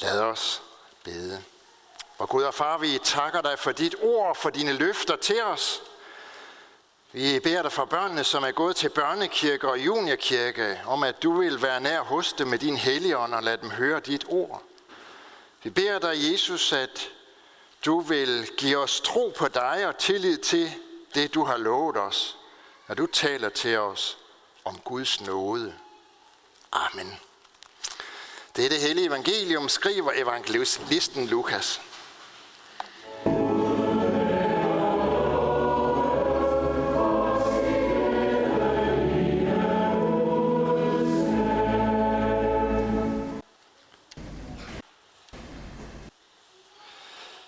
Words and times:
Lad 0.00 0.20
os 0.20 0.62
bede. 1.04 1.42
Og 2.18 2.28
Gud 2.28 2.42
og 2.42 2.54
far, 2.54 2.78
vi 2.78 2.98
takker 3.04 3.40
dig 3.40 3.58
for 3.58 3.72
dit 3.72 3.94
ord, 4.02 4.36
for 4.36 4.50
dine 4.50 4.72
løfter 4.72 5.16
til 5.16 5.42
os. 5.42 5.82
Vi 7.12 7.40
beder 7.40 7.62
dig 7.62 7.72
for 7.72 7.84
børnene, 7.84 8.24
som 8.24 8.44
er 8.44 8.50
gået 8.50 8.76
til 8.76 8.88
børnekirke 8.88 9.68
og 9.68 9.78
juniorkirke, 9.78 10.80
om 10.86 11.02
at 11.02 11.22
du 11.22 11.40
vil 11.40 11.62
være 11.62 11.80
nær 11.80 12.00
hos 12.00 12.32
dem 12.32 12.48
med 12.48 12.58
din 12.58 12.76
helligånd 12.76 13.34
og 13.34 13.42
lade 13.42 13.56
dem 13.56 13.70
høre 13.70 14.00
dit 14.00 14.24
ord. 14.28 14.62
Vi 15.62 15.70
beder 15.70 15.98
dig, 15.98 16.32
Jesus, 16.32 16.72
at 16.72 17.10
du 17.84 18.00
vil 18.00 18.50
give 18.56 18.78
os 18.78 19.00
tro 19.00 19.32
på 19.36 19.48
dig 19.48 19.86
og 19.86 19.98
tillid 19.98 20.38
til 20.38 20.72
det, 21.14 21.34
du 21.34 21.44
har 21.44 21.56
lovet 21.56 21.96
os, 21.96 22.38
når 22.88 22.94
du 22.94 23.06
taler 23.06 23.48
til 23.48 23.78
os 23.78 24.18
om 24.64 24.78
Guds 24.84 25.20
nåde. 25.20 25.74
Amen. 26.72 27.20
Det 28.56 28.64
er 28.64 28.68
det 28.68 28.80
hellige 28.80 29.06
evangelium, 29.06 29.68
skriver 29.68 30.12
evangelisten 30.14 31.26
Lukas. 31.26 31.80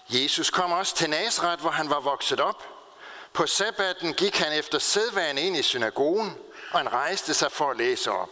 Jesus 0.08 0.50
kom 0.50 0.72
også 0.72 0.96
til 0.96 1.10
Nazareth, 1.10 1.60
hvor 1.60 1.70
han 1.70 1.90
var 1.90 2.00
vokset 2.00 2.40
op. 2.40 2.64
På 3.32 3.46
sabbaten 3.46 4.14
gik 4.14 4.38
han 4.38 4.52
efter 4.52 4.78
sædvane 4.78 5.40
ind 5.40 5.56
i 5.56 5.62
synagogen, 5.62 6.36
og 6.72 6.78
han 6.78 6.92
rejste 6.92 7.34
sig 7.34 7.52
for 7.52 7.70
at 7.70 7.76
læse 7.76 8.10
op. 8.10 8.30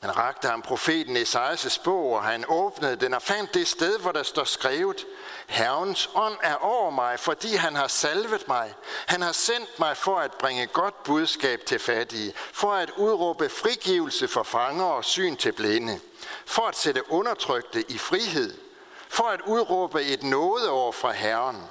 Han 0.00 0.16
rakte 0.16 0.48
ham 0.48 0.62
profeten 0.62 1.16
Esajas 1.16 1.78
bog, 1.78 2.12
og 2.12 2.22
han 2.22 2.44
åbnede 2.48 2.96
den 2.96 3.14
og 3.14 3.22
fandt 3.22 3.54
det 3.54 3.68
sted, 3.68 3.98
hvor 3.98 4.12
der 4.12 4.22
står 4.22 4.44
skrevet, 4.44 5.06
Herrens 5.46 6.10
ånd 6.14 6.36
er 6.42 6.54
over 6.54 6.90
mig, 6.90 7.20
fordi 7.20 7.54
han 7.54 7.76
har 7.76 7.88
salvet 7.88 8.48
mig. 8.48 8.74
Han 9.06 9.22
har 9.22 9.32
sendt 9.32 9.78
mig 9.78 9.96
for 9.96 10.16
at 10.16 10.32
bringe 10.32 10.66
godt 10.66 11.02
budskab 11.02 11.60
til 11.66 11.78
fattige, 11.78 12.34
for 12.52 12.72
at 12.72 12.90
udråbe 12.90 13.48
frigivelse 13.48 14.28
for 14.28 14.42
fanger 14.42 14.84
og 14.84 15.04
syn 15.04 15.36
til 15.36 15.52
blinde, 15.52 16.00
for 16.46 16.62
at 16.62 16.76
sætte 16.76 17.12
undertrykte 17.12 17.90
i 17.90 17.98
frihed, 17.98 18.58
for 19.08 19.24
at 19.24 19.40
udråbe 19.40 20.02
et 20.02 20.22
nådeår 20.22 20.92
fra 20.92 21.12
Herren. 21.12 21.62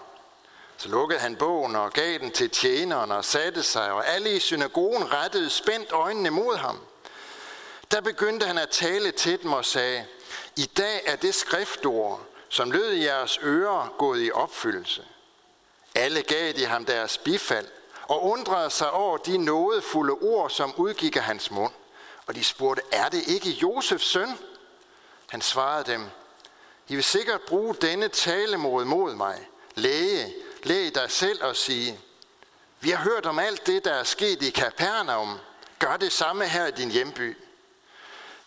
Så 0.78 0.90
lukkede 0.90 1.20
han 1.20 1.36
bogen 1.36 1.76
og 1.76 1.94
gav 1.94 2.20
den 2.20 2.32
til 2.32 2.50
tjeneren 2.50 3.12
og 3.12 3.26
satte 3.26 3.64
sig, 3.64 3.92
og 3.92 4.08
alle 4.08 4.36
i 4.36 4.40
synagogen 4.40 5.14
rettede 5.14 5.50
spændt 5.50 5.92
øjnene 5.92 6.30
mod 6.30 6.58
ham. 6.58 6.80
Der 7.92 8.02
begyndte 8.02 8.46
han 8.46 8.58
at 8.58 8.70
tale 8.70 9.12
til 9.12 9.44
dem 9.44 9.54
og 9.54 9.66
sagde, 9.66 10.06
i 10.56 10.66
dag 10.66 11.02
er 11.06 11.16
det 11.16 11.36
skriftord, 11.36 12.22
som 12.50 12.72
lød 12.72 12.92
i 12.92 13.04
jeres 13.04 13.40
ører, 13.44 13.94
gået 13.98 14.26
i 14.26 14.32
opfyldelse. 14.32 15.06
Alle 15.96 16.22
gav 16.22 16.54
de 16.54 16.66
ham 16.66 16.86
deres 16.86 17.18
bifald 17.18 17.68
og 18.04 18.24
undrede 18.24 18.70
sig 18.70 18.92
over 18.92 19.18
de 19.18 19.38
nådefulde 19.38 20.14
ord, 20.14 20.50
som 20.50 20.74
udgik 20.76 21.16
af 21.16 21.24
hans 21.24 21.52
mund. 21.52 21.74
Og 22.26 22.36
de 22.36 22.44
spurgte, 22.44 22.84
er 22.92 23.10
det 23.10 23.28
ikke 23.28 23.50
Josefs 23.50 24.06
søn? 24.06 24.38
Han 25.30 25.42
svarede 25.42 25.92
dem, 25.92 26.10
I 26.88 26.96
vil 26.96 27.04
sikkert 27.04 27.42
bruge 27.42 27.76
denne 27.76 28.08
talemod 28.08 28.86
mod 28.86 29.16
mig. 29.16 29.48
Læge, 29.76 30.34
læg 30.64 30.96
dig 30.96 31.12
selv 31.12 31.44
og 31.44 31.56
sige, 31.56 32.00
vi 32.80 32.90
har 32.90 33.04
hørt 33.04 33.26
om 33.26 33.40
alt 33.40 33.68
det, 33.68 33.86
der 33.86 33.94
er 33.94 34.04
sket 34.04 34.44
i 34.44 34.50
Kapernaum. 34.50 35.38
Gør 35.80 35.98
det 35.98 36.12
samme 36.12 36.48
her 36.48 36.68
i 36.68 36.72
din 36.72 36.92
hjemby. 36.92 37.38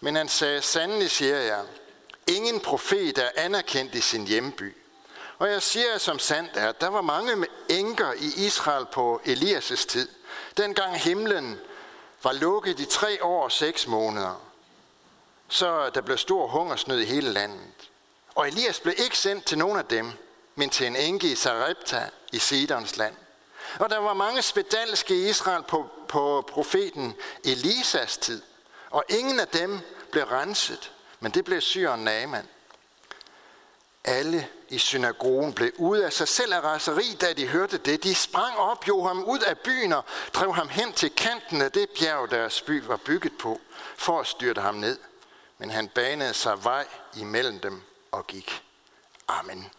Men 0.01 0.17
han 0.17 0.29
sagde, 0.29 0.63
sandelig 0.63 1.11
siger 1.11 1.39
jeg, 1.39 1.65
ingen 2.27 2.61
profet 2.61 3.19
er 3.19 3.29
anerkendt 3.37 3.95
i 3.95 4.01
sin 4.01 4.27
hjemby. 4.27 4.77
Og 5.39 5.51
jeg 5.51 5.63
siger 5.63 5.99
som 5.99 6.19
sandt 6.19 6.51
er, 6.55 6.69
at 6.69 6.81
der 6.81 6.89
var 6.89 7.01
mange 7.01 7.47
enker 7.69 8.13
i 8.13 8.47
Israel 8.47 8.87
på 8.93 9.21
Elias' 9.25 9.87
tid, 9.87 10.09
dengang 10.57 10.97
himlen 10.97 11.59
var 12.23 12.33
lukket 12.33 12.81
i 12.81 12.85
tre 12.85 13.25
år 13.25 13.45
og 13.45 13.53
seks 13.53 13.87
måneder. 13.87 14.43
Så 15.49 15.91
der 15.91 16.01
blev 16.01 16.19
stor 16.19 16.47
hungersnød 16.47 17.01
i 17.01 17.05
hele 17.05 17.33
landet. 17.33 17.91
Og 18.35 18.49
Elias 18.49 18.81
blev 18.81 18.95
ikke 18.99 19.19
sendt 19.19 19.45
til 19.45 19.59
nogen 19.59 19.79
af 19.79 19.85
dem, 19.85 20.13
men 20.55 20.71
til 20.71 20.87
en 20.87 20.97
enke 20.97 21.33
i 21.33 21.35
Sarepta 21.35 22.11
i 22.33 22.39
Sidons 22.39 22.97
land. 22.97 23.15
Og 23.79 23.91
der 23.91 23.99
var 23.99 24.15
mange 24.15 24.43
spedalske 24.43 25.15
i 25.15 25.29
Israel 25.29 25.63
på, 25.63 25.87
på 26.09 26.45
profeten 26.49 27.15
Elisas 27.45 28.17
tid. 28.17 28.43
Og 28.91 29.05
ingen 29.09 29.41
af 29.41 29.49
dem 29.49 29.81
blev 30.11 30.25
renset, 30.25 30.93
men 31.21 31.33
det 31.33 31.45
blev 31.45 31.61
syren 31.61 32.05
Naaman. 32.05 32.49
Alle 34.05 34.49
i 34.69 34.79
synagogen 34.79 35.53
blev 35.53 35.73
ude 35.77 36.07
af 36.07 36.13
sig 36.13 36.29
selv 36.29 36.55
af 36.55 36.61
raseri, 36.61 37.17
da 37.21 37.33
de 37.33 37.47
hørte 37.47 37.79
det. 37.79 38.05
De 38.05 38.15
sprang 38.15 38.59
op, 38.59 38.89
jo 38.89 39.03
ham 39.03 39.25
ud 39.25 39.39
af 39.39 39.59
byen 39.59 39.93
og 39.93 40.05
drev 40.35 40.55
ham 40.55 40.69
hen 40.69 40.93
til 40.93 41.11
kanten 41.11 41.63
af 41.63 41.73
det 41.73 41.89
bjerg, 42.01 42.31
deres 42.31 42.63
by 42.63 42.83
var 42.85 42.97
bygget 42.97 43.39
på, 43.39 43.61
for 43.97 44.21
at 44.21 44.27
styrte 44.27 44.61
ham 44.61 44.75
ned. 44.75 44.99
Men 45.59 45.71
han 45.71 45.89
banede 45.89 46.35
sig 46.35 46.65
vej 46.65 46.87
imellem 47.17 47.61
dem 47.61 47.83
og 48.13 48.27
gik. 48.27 48.63
Amen. 49.29 49.71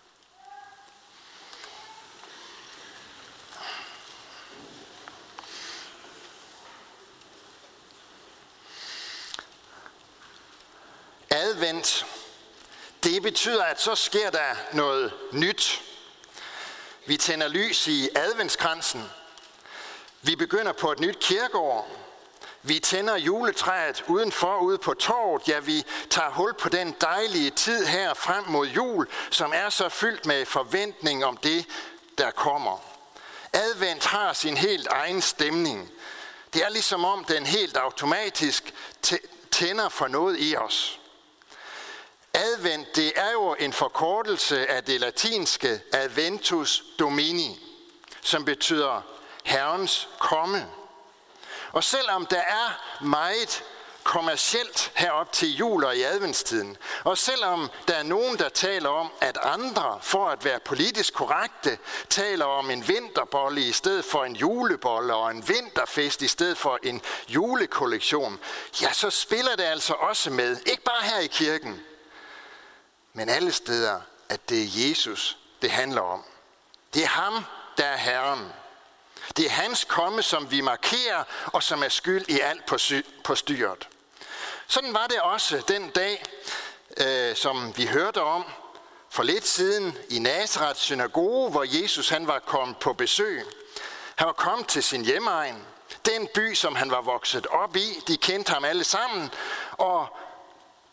Advent, 11.62 12.06
det 13.04 13.22
betyder, 13.22 13.64
at 13.64 13.82
så 13.82 13.96
sker 13.96 14.30
der 14.30 14.56
noget 14.74 15.14
nyt. 15.32 15.82
Vi 17.06 17.18
tænder 17.18 17.48
lys 17.48 17.88
i 17.88 18.10
adventskransen. 18.16 19.10
Vi 20.22 20.36
begynder 20.36 20.72
på 20.72 20.92
et 20.92 21.00
nyt 21.00 21.20
kirkeår. 21.20 21.92
Vi 22.62 22.80
tænder 22.80 23.16
juletræet 23.16 24.04
udenfor 24.08 24.58
ude 24.58 24.78
på 24.78 24.94
torvet. 24.94 25.48
Ja, 25.48 25.60
vi 25.60 25.84
tager 26.10 26.30
hul 26.30 26.54
på 26.54 26.70
den 26.70 26.96
dejlige 27.02 27.50
tid 27.50 27.86
her 27.86 28.14
frem 28.14 28.44
mod 28.48 28.68
jul, 28.68 29.08
som 29.30 29.52
er 29.56 29.70
så 29.70 29.90
fyldt 29.90 30.26
med 30.26 30.46
forventning 30.46 31.26
om 31.26 31.38
det, 31.38 31.66
der 32.18 32.32
kommer. 32.32 32.84
Advent 33.54 34.06
har 34.06 34.34
sin 34.34 34.58
helt 34.58 34.88
egen 34.88 35.22
stemning. 35.22 35.92
Det 36.54 36.64
er 36.64 36.70
ligesom 36.70 37.06
om 37.06 37.24
den 37.24 37.46
helt 37.46 37.78
automatisk 37.78 38.74
tænder 39.52 39.90
for 39.90 40.08
noget 40.08 40.36
i 40.40 40.56
os. 40.56 41.01
Advent, 42.34 42.96
det 42.96 43.14
er 43.16 43.32
jo 43.32 43.56
en 43.60 43.74
forkortelse 43.74 44.68
af 44.68 44.84
det 44.84 45.00
latinske 45.00 45.82
adventus 45.94 46.84
domini, 47.00 47.60
som 48.22 48.46
betyder 48.46 49.02
Herrens 49.44 50.10
komme. 50.20 50.68
Og 51.72 51.84
selvom 51.84 52.26
der 52.26 52.42
er 52.42 52.98
meget 53.02 53.64
kommercielt 54.04 54.92
herop 54.96 55.32
til 55.32 55.56
jul 55.56 55.84
og 55.84 55.98
i 55.98 56.02
adventstiden, 56.02 56.78
og 57.04 57.18
selvom 57.18 57.70
der 57.88 57.94
er 57.94 58.04
nogen, 58.04 58.38
der 58.38 58.50
taler 58.50 58.90
om, 58.90 59.12
at 59.22 59.38
andre, 59.42 60.00
for 60.02 60.30
at 60.30 60.46
være 60.46 60.60
politisk 60.60 61.14
korrekte, 61.14 61.78
taler 62.10 62.46
om 62.46 62.72
en 62.72 62.88
vinterbolle 62.88 63.62
i 63.62 63.72
stedet 63.72 64.06
for 64.06 64.24
en 64.24 64.36
julebolle 64.36 65.16
og 65.16 65.32
en 65.32 65.48
vinterfest 65.48 66.22
i 66.22 66.28
stedet 66.28 66.58
for 66.58 66.80
en 66.84 67.02
julekollektion, 67.28 68.40
ja, 68.82 68.94
så 68.94 69.10
spiller 69.10 69.56
det 69.56 69.64
altså 69.64 69.94
også 69.94 70.30
med, 70.30 70.58
ikke 70.66 70.84
bare 70.84 71.04
her 71.04 71.20
i 71.20 71.28
kirken, 71.28 71.82
men 73.14 73.30
alle 73.30 73.52
steder, 73.52 74.02
at 74.30 74.50
det 74.50 74.62
er 74.62 74.90
Jesus, 74.90 75.38
det 75.62 75.72
handler 75.72 76.02
om. 76.02 76.24
Det 76.94 77.04
er 77.04 77.08
ham, 77.08 77.46
der 77.78 77.86
er 77.86 77.98
Herren. 77.98 78.54
Det 79.38 79.46
er 79.46 79.50
hans 79.50 79.84
komme, 79.84 80.22
som 80.22 80.52
vi 80.52 80.62
markerer, 80.62 81.24
og 81.46 81.64
som 81.64 81.84
er 81.84 81.90
skyld 81.90 82.26
i 82.30 82.40
alt 82.40 82.66
på, 82.66 82.78
sy- 82.78 83.06
på 83.24 83.36
styret. 83.36 83.88
Sådan 84.68 84.94
var 84.94 85.08
det 85.08 85.22
også 85.22 85.64
den 85.68 85.90
dag, 85.90 86.24
øh, 86.98 87.36
som 87.36 87.78
vi 87.78 87.86
hørte 87.86 88.22
om 88.22 88.46
for 89.10 89.24
lidt 89.24 89.48
siden 89.48 89.98
i 90.10 90.20
Nazareth 90.20 90.80
synagoge, 90.80 91.52
hvor 91.52 91.82
Jesus 91.82 92.10
han 92.10 92.28
var 92.28 92.40
kommet 92.40 92.78
på 92.78 92.94
besøg. 92.94 93.44
Han 94.16 94.28
var 94.28 94.34
kommet 94.34 94.68
til 94.68 94.84
sin 94.84 95.06
hjemmeegn, 95.06 95.66
den 96.06 96.28
by, 96.34 96.54
som 96.54 96.76
han 96.76 96.92
var 96.92 97.02
vokset 97.02 97.48
op 97.48 97.76
i. 97.76 98.00
De 98.08 98.18
kendte 98.18 98.54
ham 98.54 98.66
alle 98.66 98.84
sammen, 98.84 99.32
og 99.72 100.08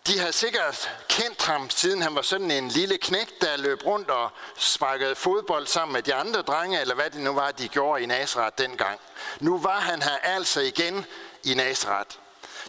de 0.09 0.19
havde 0.19 0.33
sikkert 0.33 0.91
kendt 1.09 1.45
ham, 1.45 1.71
siden 1.71 2.03
han 2.03 2.15
var 2.15 2.23
sådan 2.23 2.51
en 2.51 2.69
lille 2.69 2.99
knægt, 2.99 3.41
der 3.41 3.57
løb 3.57 3.87
rundt 3.87 4.11
og 4.11 4.31
sparkede 4.57 5.15
fodbold 5.15 5.67
sammen 5.67 5.93
med 5.93 6.03
de 6.03 6.15
andre 6.15 6.43
drenge, 6.43 6.81
eller 6.81 6.95
hvad 6.95 7.11
det 7.11 7.21
nu 7.21 7.33
var, 7.33 7.51
de 7.51 7.69
gjorde 7.69 8.03
i 8.03 8.07
Nazareth 8.07 8.59
dengang. 8.59 9.01
Nu 9.41 9.59
var 9.59 9.81
han 9.81 10.03
her 10.03 10.17
altså 10.23 10.61
igen 10.61 11.07
i 11.45 11.55
Nazareth. 11.55 12.17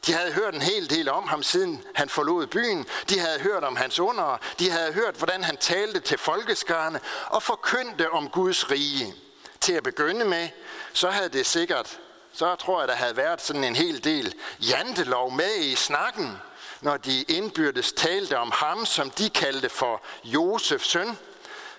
De 0.05 0.13
havde 0.13 0.31
hørt 0.31 0.53
en 0.53 0.61
hel 0.61 0.89
del 0.89 1.09
om 1.09 1.27
ham, 1.27 1.43
siden 1.43 1.83
han 1.95 2.09
forlod 2.09 2.47
byen. 2.47 2.85
De 3.09 3.19
havde 3.19 3.39
hørt 3.39 3.63
om 3.63 3.75
hans 3.75 3.99
under. 3.99 4.37
De 4.59 4.69
havde 4.69 4.93
hørt, 4.93 5.15
hvordan 5.15 5.43
han 5.43 5.57
talte 5.57 5.99
til 5.99 6.17
folkeskarne 6.17 6.99
og 7.27 7.43
forkyndte 7.43 8.11
om 8.11 8.29
Guds 8.29 8.71
rige. 8.71 9.13
Til 9.61 9.73
at 9.73 9.83
begynde 9.83 10.25
med, 10.25 10.49
så 10.93 11.09
havde 11.09 11.29
det 11.29 11.45
sikkert, 11.45 11.99
så 12.33 12.55
tror 12.55 12.79
jeg, 12.81 12.87
der 12.87 12.95
havde 12.95 13.17
været 13.17 13.41
sådan 13.41 13.63
en 13.63 13.75
hel 13.75 14.03
del 14.03 14.35
jantelov 14.59 15.31
med 15.31 15.55
i 15.55 15.75
snakken 15.75 16.37
når 16.81 16.97
de 16.97 17.21
indbyrdes 17.21 17.91
talte 17.91 18.37
om 18.37 18.51
ham, 18.51 18.85
som 18.85 19.11
de 19.11 19.29
kaldte 19.29 19.69
for 19.69 20.01
Josefs 20.23 20.87
søn. 20.87 21.17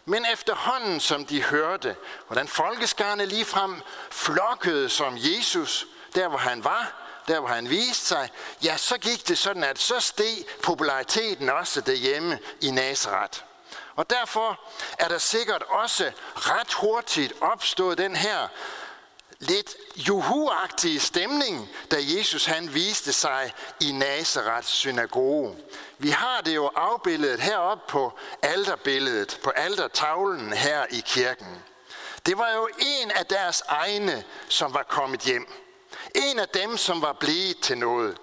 Men 0.05 0.27
efterhånden, 0.33 1.01
som 1.01 1.27
de 1.27 1.43
hørte, 1.43 1.97
hvordan 2.27 2.49
folkeskarne 2.49 3.27
ligefrem 3.27 3.83
flokkede 4.11 4.89
som 4.89 5.17
Jesus, 5.17 5.87
der 6.15 6.29
hvor 6.29 6.39
han 6.39 6.65
var, 6.65 6.93
der 7.29 7.41
hvor 7.41 7.49
han 7.49 7.71
viste 7.71 8.07
sig, 8.07 8.31
ja, 8.65 8.77
så 8.77 8.99
gik 8.99 9.29
det 9.29 9.39
sådan, 9.39 9.65
at 9.65 9.79
så 9.79 10.01
steg 10.01 10.45
populariteten 10.63 11.49
også 11.49 11.81
derhjemme 11.81 12.39
i 12.61 12.71
Nazareth. 12.71 13.41
Og 13.97 14.11
derfor 14.11 14.61
er 14.99 15.09
der 15.09 15.19
sikkert 15.19 15.63
også 15.69 16.13
ret 16.37 16.73
hurtigt 16.73 17.33
opstået 17.41 17.99
den 17.99 18.17
her 18.17 18.49
lidt 19.41 19.77
juhuagtige 19.97 21.01
stemning, 21.01 21.69
da 21.91 21.97
Jesus 22.01 22.45
han 22.45 22.75
viste 22.75 23.13
sig 23.13 23.55
i 23.81 23.93
Nazarets 23.93 24.69
synagoge. 24.69 25.57
Vi 25.99 26.11
har 26.11 26.41
det 26.41 26.55
jo 26.55 26.67
afbildet 26.67 27.41
heroppe 27.41 27.85
på 27.89 28.19
alterbilledet, 28.43 29.41
på 29.45 29.51
altertavlen 29.51 30.53
her 30.53 30.87
i 30.91 31.03
kirken. 31.07 31.63
Det 32.27 32.39
var 32.39 32.53
jo 32.53 32.69
en 32.79 33.11
af 33.11 33.27
deres 33.27 33.63
egne, 33.69 34.25
som 34.49 34.75
var 34.75 34.83
kommet 34.83 35.21
hjem. 35.21 35.53
En 36.15 36.39
af 36.39 36.49
dem, 36.49 36.77
som 36.77 37.03
var 37.03 37.13
blevet 37.13 37.61
til 37.61 37.79
noget. 37.79 38.19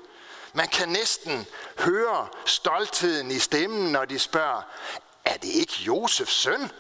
Man 0.54 0.68
kan 0.68 0.90
næsten 0.90 1.48
høre 1.80 2.28
stoltheden 2.46 3.32
i 3.32 3.40
stemmen, 3.40 3.92
når 3.92 4.06
de 4.06 4.20
spørger, 4.20 4.62
er 5.26 5.38
det 5.38 5.50
ikke 5.50 5.74
Josefs 5.74 6.34
søn? 6.34 6.72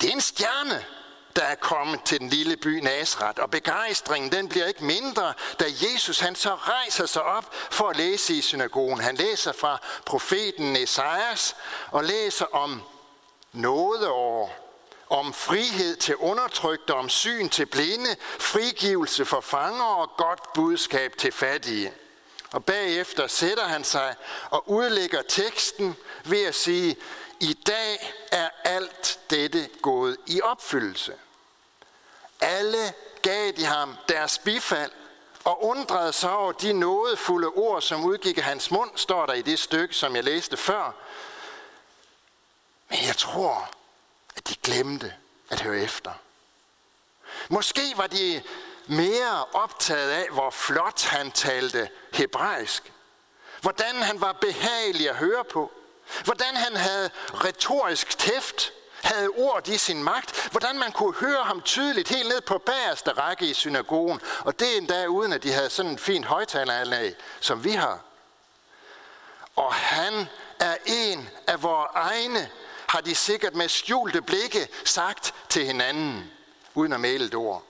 Det 0.00 0.08
er 0.08 0.12
en 0.12 0.20
stjerne, 0.20 0.84
der 1.36 1.42
er 1.42 1.54
kommet 1.54 2.02
til 2.04 2.20
den 2.20 2.28
lille 2.28 2.56
by 2.56 2.80
Nazareth, 2.80 3.42
og 3.42 3.50
begejstringen 3.50 4.32
den 4.32 4.48
bliver 4.48 4.66
ikke 4.66 4.84
mindre, 4.84 5.34
da 5.60 5.64
Jesus 5.64 6.20
han 6.20 6.34
så 6.34 6.54
rejser 6.54 7.06
sig 7.06 7.22
op 7.22 7.54
for 7.70 7.88
at 7.88 7.96
læse 7.96 8.34
i 8.34 8.40
synagogen. 8.40 9.00
Han 9.00 9.16
læser 9.16 9.52
fra 9.52 9.78
profeten 10.06 10.76
Esajas 10.76 11.56
og 11.90 12.04
læser 12.04 12.46
om 12.52 12.82
nådeår, 13.52 14.56
om 15.10 15.32
frihed 15.32 15.96
til 15.96 16.16
undertrykte, 16.16 16.94
om 16.94 17.08
syn 17.08 17.48
til 17.48 17.66
blinde, 17.66 18.16
frigivelse 18.38 19.24
for 19.24 19.40
fanger 19.40 19.84
og 19.84 20.10
godt 20.16 20.52
budskab 20.52 21.16
til 21.18 21.32
fattige. 21.32 21.92
Og 22.52 22.64
bagefter 22.64 23.26
sætter 23.26 23.64
han 23.64 23.84
sig 23.84 24.14
og 24.50 24.70
udlægger 24.70 25.22
teksten 25.28 25.96
ved 26.24 26.44
at 26.44 26.54
sige, 26.54 26.96
i 27.40 27.52
dag 27.52 28.12
er 28.32 28.48
alt 28.64 29.20
dette 29.30 29.68
gået 29.82 30.16
i 30.26 30.40
opfyldelse. 30.40 31.14
Alle 32.40 32.92
gav 33.22 33.52
de 33.56 33.64
ham 33.64 33.96
deres 34.08 34.38
bifald 34.38 34.90
og 35.44 35.64
undrede 35.64 36.12
sig 36.12 36.36
over 36.36 36.52
de 36.52 36.72
nådefulde 36.72 37.48
ord, 37.48 37.82
som 37.82 38.04
udgik 38.04 38.38
af 38.38 38.44
hans 38.44 38.70
mund, 38.70 38.90
står 38.96 39.26
der 39.26 39.32
i 39.32 39.42
det 39.42 39.58
stykke, 39.58 39.94
som 39.94 40.16
jeg 40.16 40.24
læste 40.24 40.56
før. 40.56 40.92
Men 42.88 42.98
jeg 43.06 43.16
tror, 43.16 43.70
at 44.36 44.48
de 44.48 44.54
glemte 44.54 45.14
at 45.50 45.60
høre 45.60 45.80
efter. 45.80 46.12
Måske 47.48 47.92
var 47.96 48.06
de 48.06 48.42
mere 48.86 49.44
optaget 49.52 50.10
af, 50.10 50.28
hvor 50.30 50.50
flot 50.50 51.04
han 51.04 51.32
talte 51.32 51.88
hebraisk. 52.12 52.92
Hvordan 53.60 53.96
han 53.96 54.20
var 54.20 54.32
behagelig 54.32 55.10
at 55.10 55.16
høre 55.16 55.44
på. 55.44 55.72
Hvordan 56.24 56.56
han 56.56 56.76
havde 56.76 57.10
retorisk 57.32 58.18
tæft, 58.18 58.72
havde 59.02 59.28
ord 59.28 59.68
i 59.68 59.78
sin 59.78 60.02
magt. 60.02 60.48
Hvordan 60.50 60.78
man 60.78 60.92
kunne 60.92 61.14
høre 61.14 61.44
ham 61.44 61.62
tydeligt 61.62 62.08
helt 62.08 62.28
ned 62.28 62.40
på 62.40 62.58
bagerste 62.58 63.12
række 63.12 63.46
i 63.46 63.54
synagogen. 63.54 64.20
Og 64.40 64.60
det 64.60 64.76
endda 64.76 65.06
uden, 65.06 65.32
at 65.32 65.42
de 65.42 65.52
havde 65.52 65.70
sådan 65.70 65.90
en 65.90 65.98
fin 65.98 66.24
højtaleranlæg, 66.24 67.14
som 67.40 67.64
vi 67.64 67.70
har. 67.70 68.00
Og 69.56 69.74
han 69.74 70.28
er 70.60 70.76
en 70.86 71.28
af 71.46 71.62
vores 71.62 71.90
egne, 71.94 72.50
har 72.86 73.00
de 73.00 73.14
sikkert 73.14 73.54
med 73.54 73.68
skjulte 73.68 74.22
blikke 74.22 74.68
sagt 74.84 75.34
til 75.48 75.66
hinanden, 75.66 76.30
uden 76.74 76.92
at 76.92 77.00
male 77.00 77.24
et 77.24 77.34
ord. 77.34 77.62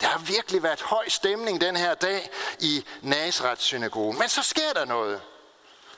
Der 0.00 0.06
har 0.06 0.18
virkelig 0.18 0.62
været 0.62 0.80
høj 0.80 1.08
stemning 1.08 1.60
den 1.60 1.76
her 1.76 1.94
dag 1.94 2.30
i 2.58 2.84
Nazareth 3.02 3.60
synagogen. 3.60 4.18
Men 4.18 4.28
så 4.28 4.42
sker 4.42 4.72
der 4.72 4.84
noget. 4.84 5.20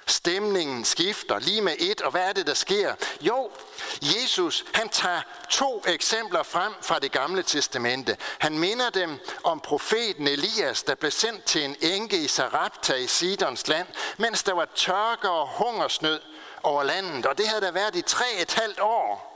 Stemningen 0.06 0.84
skifter 0.84 1.38
lige 1.38 1.60
med 1.60 1.74
et, 1.78 2.00
og 2.00 2.10
hvad 2.10 2.28
er 2.28 2.32
det, 2.32 2.46
der 2.46 2.54
sker? 2.54 2.94
Jo, 3.20 3.50
Jesus 4.02 4.64
han 4.74 4.88
tager 4.88 5.20
to 5.50 5.82
eksempler 5.86 6.42
frem 6.42 6.72
fra 6.80 6.98
det 6.98 7.12
gamle 7.12 7.42
testamente. 7.42 8.16
Han 8.38 8.58
minder 8.58 8.90
dem 8.90 9.20
om 9.44 9.60
profeten 9.60 10.28
Elias, 10.28 10.82
der 10.82 10.94
blev 10.94 11.10
sendt 11.10 11.44
til 11.44 11.64
en 11.64 11.76
enke 11.80 12.16
i 12.16 12.28
Sarepta 12.28 12.94
i 12.94 13.06
Sidons 13.06 13.68
land, 13.68 13.88
mens 14.16 14.42
der 14.42 14.52
var 14.52 14.68
tørke 14.74 15.30
og 15.30 15.48
hungersnød 15.48 16.20
over 16.62 16.82
landet. 16.82 17.26
Og 17.26 17.38
det 17.38 17.48
havde 17.48 17.60
der 17.60 17.70
været 17.70 17.96
i 17.96 18.02
tre 18.02 18.26
et 18.38 18.52
halvt 18.52 18.80
år. 18.80 19.30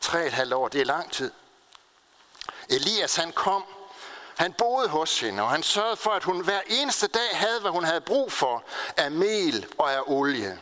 Tre 0.00 0.26
et 0.26 0.32
halvt 0.32 0.52
år, 0.52 0.68
det 0.68 0.80
er 0.80 0.84
lang 0.84 1.12
tid. 1.12 1.30
Elias 2.68 3.16
han 3.16 3.32
kom 3.32 3.64
han 4.36 4.52
boede 4.52 4.88
hos 4.88 5.20
hende, 5.20 5.42
og 5.42 5.50
han 5.50 5.62
sørgede 5.62 5.96
for, 5.96 6.10
at 6.10 6.24
hun 6.24 6.44
hver 6.44 6.60
eneste 6.66 7.06
dag 7.06 7.28
havde, 7.32 7.60
hvad 7.60 7.70
hun 7.70 7.84
havde 7.84 8.00
brug 8.00 8.32
for 8.32 8.64
af 8.96 9.10
mel 9.10 9.66
og 9.78 9.92
af 9.92 10.00
olie. 10.06 10.60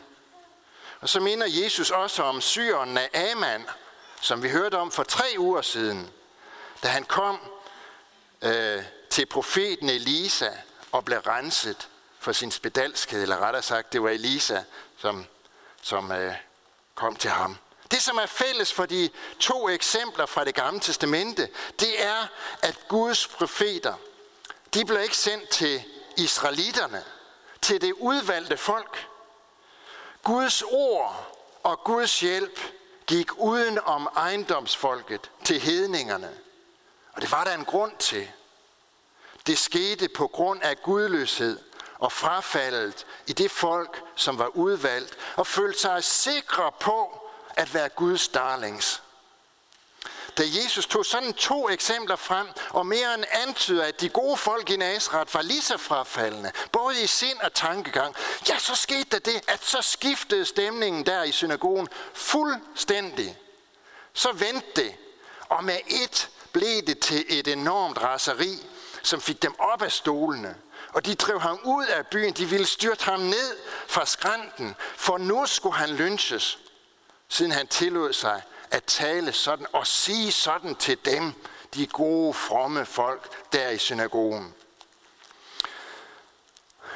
Og 1.01 1.09
så 1.09 1.19
minder 1.19 1.47
Jesus 1.49 1.91
også 1.91 2.23
om 2.23 2.41
syren 2.41 2.97
af 2.97 3.31
Aman, 3.31 3.65
som 4.21 4.43
vi 4.43 4.49
hørte 4.49 4.77
om 4.77 4.91
for 4.91 5.03
tre 5.03 5.35
uger 5.37 5.61
siden, 5.61 6.09
da 6.83 6.87
han 6.87 7.03
kom 7.03 7.39
øh, 8.41 8.83
til 9.09 9.25
profeten 9.25 9.89
Elisa 9.89 10.49
og 10.91 11.05
blev 11.05 11.19
renset 11.19 11.89
for 12.19 12.31
sin 12.31 12.51
spedalskhed, 12.51 13.21
eller 13.21 13.37
rettere 13.37 13.63
sagt, 13.63 13.93
det 13.93 14.03
var 14.03 14.09
Elisa, 14.09 14.63
som, 14.97 15.25
som 15.81 16.11
øh, 16.11 16.33
kom 16.95 17.15
til 17.15 17.29
ham. 17.29 17.57
Det, 17.91 18.01
som 18.01 18.17
er 18.17 18.25
fælles 18.25 18.73
for 18.73 18.85
de 18.85 19.09
to 19.39 19.69
eksempler 19.69 20.25
fra 20.25 20.43
det 20.43 20.55
gamle 20.55 20.79
testamente, 20.79 21.49
det 21.79 22.03
er, 22.03 22.27
at 22.61 22.79
Guds 22.87 23.27
profeter, 23.27 23.93
de 24.73 24.85
blev 24.85 25.01
ikke 25.01 25.17
sendt 25.17 25.49
til 25.49 25.83
israelitterne, 26.17 27.03
til 27.61 27.81
det 27.81 27.93
udvalgte 27.93 28.57
folk. 28.57 29.07
Guds 30.23 30.61
ord 30.61 31.37
og 31.63 31.83
Guds 31.83 32.19
hjælp 32.19 32.59
gik 33.07 33.37
uden 33.37 33.79
om 33.79 34.09
ejendomsfolket 34.15 35.31
til 35.43 35.59
hedningerne. 35.59 36.37
Og 37.13 37.21
det 37.21 37.31
var 37.31 37.43
der 37.43 37.53
en 37.53 37.65
grund 37.65 37.91
til. 37.99 38.31
Det 39.47 39.57
skete 39.57 40.07
på 40.07 40.27
grund 40.27 40.61
af 40.63 40.81
gudløshed 40.81 41.59
og 41.99 42.11
frafaldet 42.11 43.05
i 43.27 43.33
det 43.33 43.51
folk, 43.51 44.03
som 44.15 44.37
var 44.37 44.47
udvalgt, 44.47 45.17
og 45.35 45.47
følte 45.47 45.79
sig 45.79 46.03
sikre 46.03 46.71
på, 46.79 47.20
at 47.55 47.73
være 47.73 47.89
Guds 47.89 48.27
darlings. 48.27 49.01
Da 50.37 50.43
Jesus 50.63 50.85
tog 50.85 51.05
sådan 51.05 51.33
to 51.33 51.69
eksempler 51.69 52.15
frem, 52.15 52.47
og 52.69 52.85
mere 52.85 53.13
end 53.13 53.23
antyder, 53.31 53.83
at 53.83 54.01
de 54.01 54.09
gode 54.09 54.37
folk 54.37 54.69
i 54.69 54.75
Nazareth 54.75 55.33
var 55.33 55.41
lige 55.41 55.61
så 55.61 55.77
frafaldende, 55.77 56.51
både 56.71 57.03
i 57.03 57.07
sind 57.07 57.39
og 57.39 57.53
tankegang, 57.53 58.15
ja, 58.49 58.57
så 58.59 58.75
skete 58.75 59.09
der 59.11 59.19
det, 59.19 59.41
at 59.47 59.63
så 59.63 59.81
skiftede 59.81 60.45
stemningen 60.45 61.05
der 61.05 61.23
i 61.23 61.31
synagogen 61.31 61.87
fuldstændig. 62.13 63.37
Så 64.13 64.31
vendte 64.31 64.67
det, 64.75 64.95
og 65.49 65.63
med 65.63 65.77
et 65.87 66.29
blev 66.51 66.81
det 66.87 66.99
til 66.99 67.25
et 67.27 67.47
enormt 67.47 68.01
raseri, 68.01 68.59
som 69.03 69.21
fik 69.21 69.41
dem 69.41 69.59
op 69.59 69.81
af 69.81 69.91
stolene. 69.91 70.55
Og 70.93 71.05
de 71.05 71.15
drev 71.15 71.41
ham 71.41 71.59
ud 71.63 71.85
af 71.85 72.07
byen, 72.07 72.33
de 72.33 72.45
ville 72.45 72.65
styrte 72.65 73.05
ham 73.05 73.19
ned 73.19 73.57
fra 73.87 74.05
skrænten, 74.05 74.75
for 74.95 75.17
nu 75.17 75.45
skulle 75.45 75.75
han 75.75 75.89
lynches 75.89 76.59
siden 77.31 77.51
han 77.51 77.67
tillod 77.67 78.13
sig 78.13 78.41
at 78.71 78.83
tale 78.83 79.33
sådan 79.33 79.67
og 79.73 79.87
sige 79.87 80.31
sådan 80.31 80.75
til 80.75 80.97
dem, 81.05 81.33
de 81.73 81.87
gode, 81.87 82.33
fromme 82.33 82.85
folk 82.85 83.53
der 83.53 83.69
i 83.69 83.77
synagogen. 83.77 84.53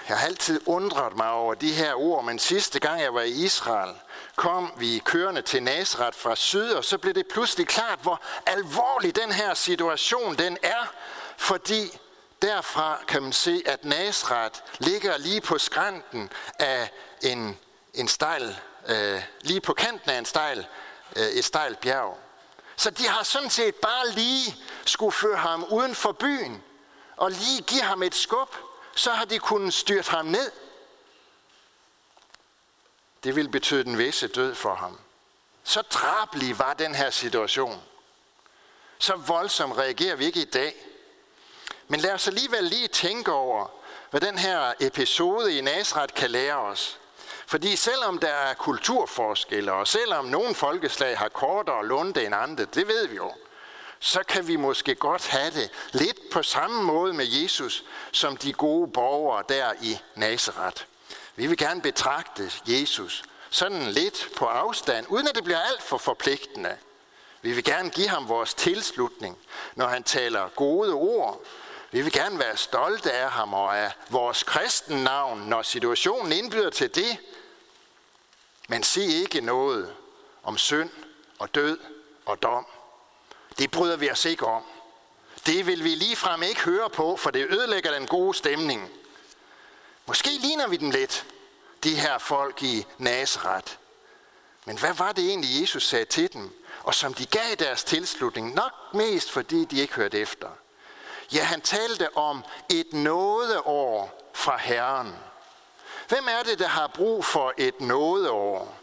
Jeg 0.10 0.18
har 0.18 0.26
altid 0.26 0.62
undret 0.66 1.18
mig 1.18 1.32
over 1.32 1.54
de 1.54 1.74
her 1.74 1.94
ord, 1.94 2.26
men 2.26 2.40
sidste 2.40 2.80
gang 2.80 3.02
jeg 3.02 3.14
var 3.14 3.22
i 3.22 3.32
Israel, 3.32 3.96
kom 4.36 4.72
vi 4.78 5.02
kørende 5.06 5.42
til 5.42 5.64
Nazareth 5.64 6.18
fra 6.18 6.36
syd, 6.36 6.72
og 6.72 6.86
så 6.86 6.98
blev 6.98 7.14
det 7.14 7.28
pludselig 7.28 7.68
klart, 7.68 8.00
hvor 8.02 8.22
alvorlig 8.46 9.16
den 9.16 9.32
her 9.32 9.54
situation 9.54 10.36
den 10.36 10.58
er, 10.64 10.94
fordi 11.38 12.00
derfra 12.42 13.00
kan 13.08 13.24
man 13.24 13.34
se, 13.34 13.64
at 13.66 13.86
Nazareth 13.86 14.60
ligger 14.80 15.18
lige 15.18 15.42
på 15.42 15.58
skrænten 15.58 16.32
af 16.60 16.92
en, 17.22 17.58
en 17.94 18.08
stejl 18.08 18.60
øh, 18.88 19.24
lige 19.42 19.62
på 19.62 19.74
kanten 19.74 20.10
af 20.10 20.18
en 20.18 20.26
stejl, 20.26 20.68
øh, 21.16 21.28
et 21.28 21.46
stejlt 21.46 21.80
bjerg. 21.80 22.20
Så 22.76 22.90
de 22.90 23.08
har 23.08 23.24
sådan 23.24 23.50
set 23.50 23.76
bare 23.76 24.10
lige 24.10 24.56
skulle 24.86 25.12
føre 25.12 25.38
ham 25.38 25.64
uden 25.64 25.96
for 25.96 26.12
byen, 26.12 26.64
og 27.18 27.32
lige 27.32 27.62
give 27.62 27.82
ham 27.82 28.04
et 28.04 28.16
skub, 28.16 28.56
så 28.96 29.12
har 29.12 29.26
de 29.26 29.40
kunnet 29.40 29.74
styrte 29.74 30.12
ham 30.12 30.26
ned. 30.26 30.52
Det 33.24 33.36
ville 33.36 33.52
betyde 33.52 33.84
den 33.84 33.98
visse 33.98 34.28
død 34.28 34.56
for 34.56 34.76
ham. 34.76 35.00
Så 35.64 35.82
drabelig 35.82 36.60
var 36.60 36.74
den 36.74 36.96
her 36.96 37.10
situation. 37.10 37.82
Så 39.00 39.16
voldsomt 39.16 39.78
reagerer 39.78 40.16
vi 40.16 40.26
ikke 40.26 40.42
i 40.42 40.50
dag. 40.50 40.76
Men 41.88 42.00
lad 42.00 42.12
os 42.12 42.28
alligevel 42.28 42.64
lige 42.64 42.88
tænke 42.88 43.32
over, 43.32 43.68
hvad 44.10 44.22
den 44.22 44.38
her 44.38 44.74
episode 44.80 45.58
i 45.58 45.62
Nazareth 45.62 46.14
kan 46.14 46.32
lære 46.32 46.56
os. 46.56 47.00
Fordi 47.48 47.76
selvom 47.76 48.18
der 48.18 48.28
er 48.28 48.54
kulturforskelle, 48.54 49.74
og 49.74 49.88
selvom 49.88 50.26
nogle 50.26 50.56
folkeslag 50.56 51.18
har 51.18 51.30
kortere 51.30 51.86
lunde 51.86 52.26
end 52.26 52.36
andre, 52.36 52.66
det 52.66 52.88
ved 52.88 53.08
vi 53.08 53.16
jo, 53.16 53.32
så 54.00 54.24
kan 54.28 54.48
vi 54.48 54.56
måske 54.56 54.96
godt 54.96 55.28
have 55.28 55.52
det 55.52 55.70
lidt 55.92 56.20
på 56.32 56.44
samme 56.44 56.84
måde 56.84 57.14
med 57.14 57.26
Jesus, 57.26 57.84
som 58.12 58.38
de 58.38 58.54
gode 58.54 58.92
borgere 58.92 59.44
der 59.50 59.74
i 59.82 59.98
Nazareth. 60.16 60.84
Vi 61.36 61.48
vil 61.48 61.58
gerne 61.58 61.82
betragte 61.82 62.52
Jesus 62.68 63.24
sådan 63.50 63.84
lidt 63.84 64.30
på 64.38 64.46
afstand, 64.46 65.06
uden 65.10 65.28
at 65.28 65.36
det 65.36 65.44
bliver 65.44 65.60
alt 65.60 65.82
for 65.82 65.98
forpligtende. 65.98 66.78
Vi 67.42 67.52
vil 67.52 67.64
gerne 67.64 67.90
give 67.90 68.08
ham 68.08 68.30
vores 68.30 68.54
tilslutning, 68.54 69.38
når 69.76 69.88
han 69.88 70.04
taler 70.04 70.50
gode 70.50 70.94
ord. 70.94 71.42
Vi 71.96 72.02
vil 72.02 72.12
gerne 72.12 72.40
være 72.40 72.58
stolte 72.58 73.12
af 73.12 73.32
ham 73.32 73.54
og 73.54 73.78
af 73.78 73.92
vores 74.10 74.44
kristennavn, 74.44 75.40
når 75.40 75.62
situationen 75.62 76.32
indbyder 76.32 76.70
til 76.70 76.96
det. 76.96 77.18
Men 78.70 78.84
sig 78.84 79.22
ikke 79.22 79.42
noget 79.42 79.96
om 80.44 80.58
synd 80.58 80.90
og 81.40 81.56
død 81.56 81.80
og 82.26 82.44
dom. 82.44 82.66
Det 83.58 83.72
bryder 83.72 83.98
vi 83.98 84.12
os 84.12 84.26
ikke 84.26 84.46
om. 84.46 84.64
Det 85.46 85.68
vil 85.68 85.84
vi 85.84 85.90
ligefrem 85.90 86.44
ikke 86.44 86.62
høre 86.62 86.90
på, 86.90 87.18
for 87.18 87.32
det 87.32 87.48
ødelægger 87.50 87.94
den 87.94 88.08
gode 88.08 88.38
stemning. 88.38 88.90
Måske 90.06 90.30
ligner 90.30 90.68
vi 90.68 90.78
dem 90.78 90.90
lidt, 90.90 91.26
de 91.84 91.96
her 91.96 92.18
folk 92.18 92.64
i 92.64 92.86
Nazareth. 92.98 93.74
Men 94.66 94.78
hvad 94.78 94.94
var 94.94 95.12
det 95.12 95.28
egentlig, 95.30 95.62
Jesus 95.62 95.88
sagde 95.88 96.06
til 96.06 96.34
dem, 96.34 96.66
og 96.84 96.96
som 96.96 97.14
de 97.14 97.26
gav 97.26 97.56
deres 97.60 97.84
tilslutning, 97.84 98.54
nok 98.54 98.74
mest 98.94 99.32
fordi 99.32 99.66
de 99.66 99.82
ikke 99.82 99.94
hørte 99.94 100.20
efter? 100.20 100.50
Ja, 101.34 101.44
han 101.44 101.62
talte 101.62 102.18
om 102.18 102.44
et 102.70 102.94
nådeår 102.94 104.30
fra 104.34 104.58
Herren. 104.58 105.16
Hvem 106.08 106.28
er 106.28 106.44
det, 106.44 106.60
der 106.60 106.68
har 106.68 106.88
brug 106.88 107.26
for 107.26 107.54
et 107.58 107.82
nådeår? 107.82 108.78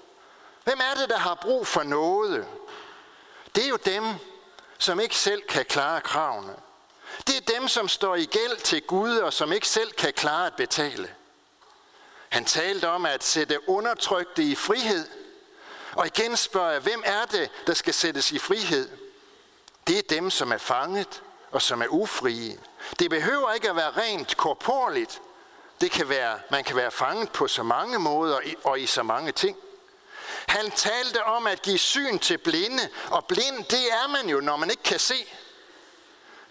Hvem 0.64 0.80
er 0.90 1.00
det, 1.00 1.10
der 1.10 1.18
har 1.18 1.34
brug 1.34 1.66
for 1.66 1.82
noget? 1.82 2.46
Det 3.54 3.64
er 3.64 3.68
jo 3.68 3.78
dem, 3.84 4.04
som 4.78 5.00
ikke 5.00 5.16
selv 5.16 5.42
kan 5.42 5.64
klare 5.64 6.00
kravene. 6.00 6.56
Det 7.26 7.36
er 7.36 7.54
dem, 7.54 7.68
som 7.68 7.88
står 7.88 8.16
i 8.16 8.24
gæld 8.24 8.56
til 8.56 8.82
Gud, 8.82 9.16
og 9.16 9.32
som 9.32 9.52
ikke 9.52 9.68
selv 9.68 9.92
kan 9.92 10.12
klare 10.12 10.46
at 10.46 10.56
betale. 10.56 11.14
Han 12.28 12.44
talte 12.44 12.88
om 12.88 13.06
at 13.06 13.24
sætte 13.24 13.68
undertrykte 13.68 14.42
i 14.42 14.54
frihed. 14.54 15.06
Og 15.92 16.06
igen 16.06 16.36
spørger 16.36 16.70
jeg, 16.70 16.80
hvem 16.80 17.02
er 17.06 17.24
det, 17.24 17.50
der 17.66 17.74
skal 17.74 17.94
sættes 17.94 18.32
i 18.32 18.38
frihed? 18.38 18.88
Det 19.86 19.98
er 19.98 20.02
dem, 20.10 20.30
som 20.30 20.52
er 20.52 20.58
fanget 20.58 21.22
og 21.52 21.62
som 21.62 21.82
er 21.82 21.86
ufrie. 21.88 22.58
Det 22.98 23.10
behøver 23.10 23.52
ikke 23.52 23.70
at 23.70 23.76
være 23.76 23.90
rent 23.90 24.36
korporligt. 24.36 25.20
Det 25.80 25.90
kan 25.90 26.08
være, 26.08 26.40
man 26.50 26.64
kan 26.64 26.76
være 26.76 26.90
fanget 26.90 27.32
på 27.32 27.48
så 27.48 27.62
mange 27.62 27.98
måder 27.98 28.40
og 28.64 28.80
i 28.80 28.86
så 28.86 29.02
mange 29.02 29.32
ting. 29.32 29.56
Han 30.46 30.70
talte 30.70 31.24
om 31.24 31.46
at 31.46 31.62
give 31.62 31.78
syn 31.78 32.18
til 32.18 32.38
blinde, 32.38 32.88
og 33.10 33.24
blind, 33.24 33.64
det 33.64 33.92
er 33.92 34.08
man 34.08 34.28
jo, 34.28 34.40
når 34.40 34.56
man 34.56 34.70
ikke 34.70 34.82
kan 34.82 34.98
se. 34.98 35.26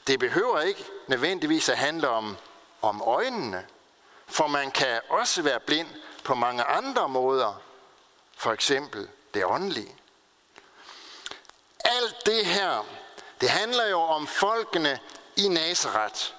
Det 0.08 0.20
behøver 0.20 0.62
ikke 0.62 0.86
nødvendigvis 1.08 1.70
at 1.70 1.77
handle 1.77 2.10
om, 2.10 2.38
om 2.81 3.01
øjnene, 3.01 3.65
for 4.27 4.48
man 4.48 4.72
kan 4.72 5.01
også 5.10 5.41
være 5.41 5.60
blind 5.60 5.88
på 6.24 6.36
mange 6.36 6.63
andre 6.63 7.10
måder, 7.10 7.62
for 8.38 8.51
eksempel 8.51 9.08
det 9.34 9.46
åndelige. 9.46 9.96
Alt 11.79 12.25
det 12.25 12.46
her, 12.46 12.86
det 13.41 13.50
handler 13.50 13.86
jo 13.86 14.01
om 14.01 14.27
folkene 14.27 15.00
i 15.36 15.48
Nazareth, 15.48 16.33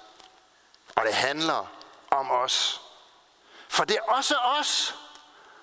og 0.95 1.05
det 1.05 1.15
handler 1.15 1.67
om 2.11 2.31
os. 2.31 2.81
For 3.69 3.85
det 3.85 3.97
er 3.97 4.03
også 4.03 4.37
os, 4.37 4.95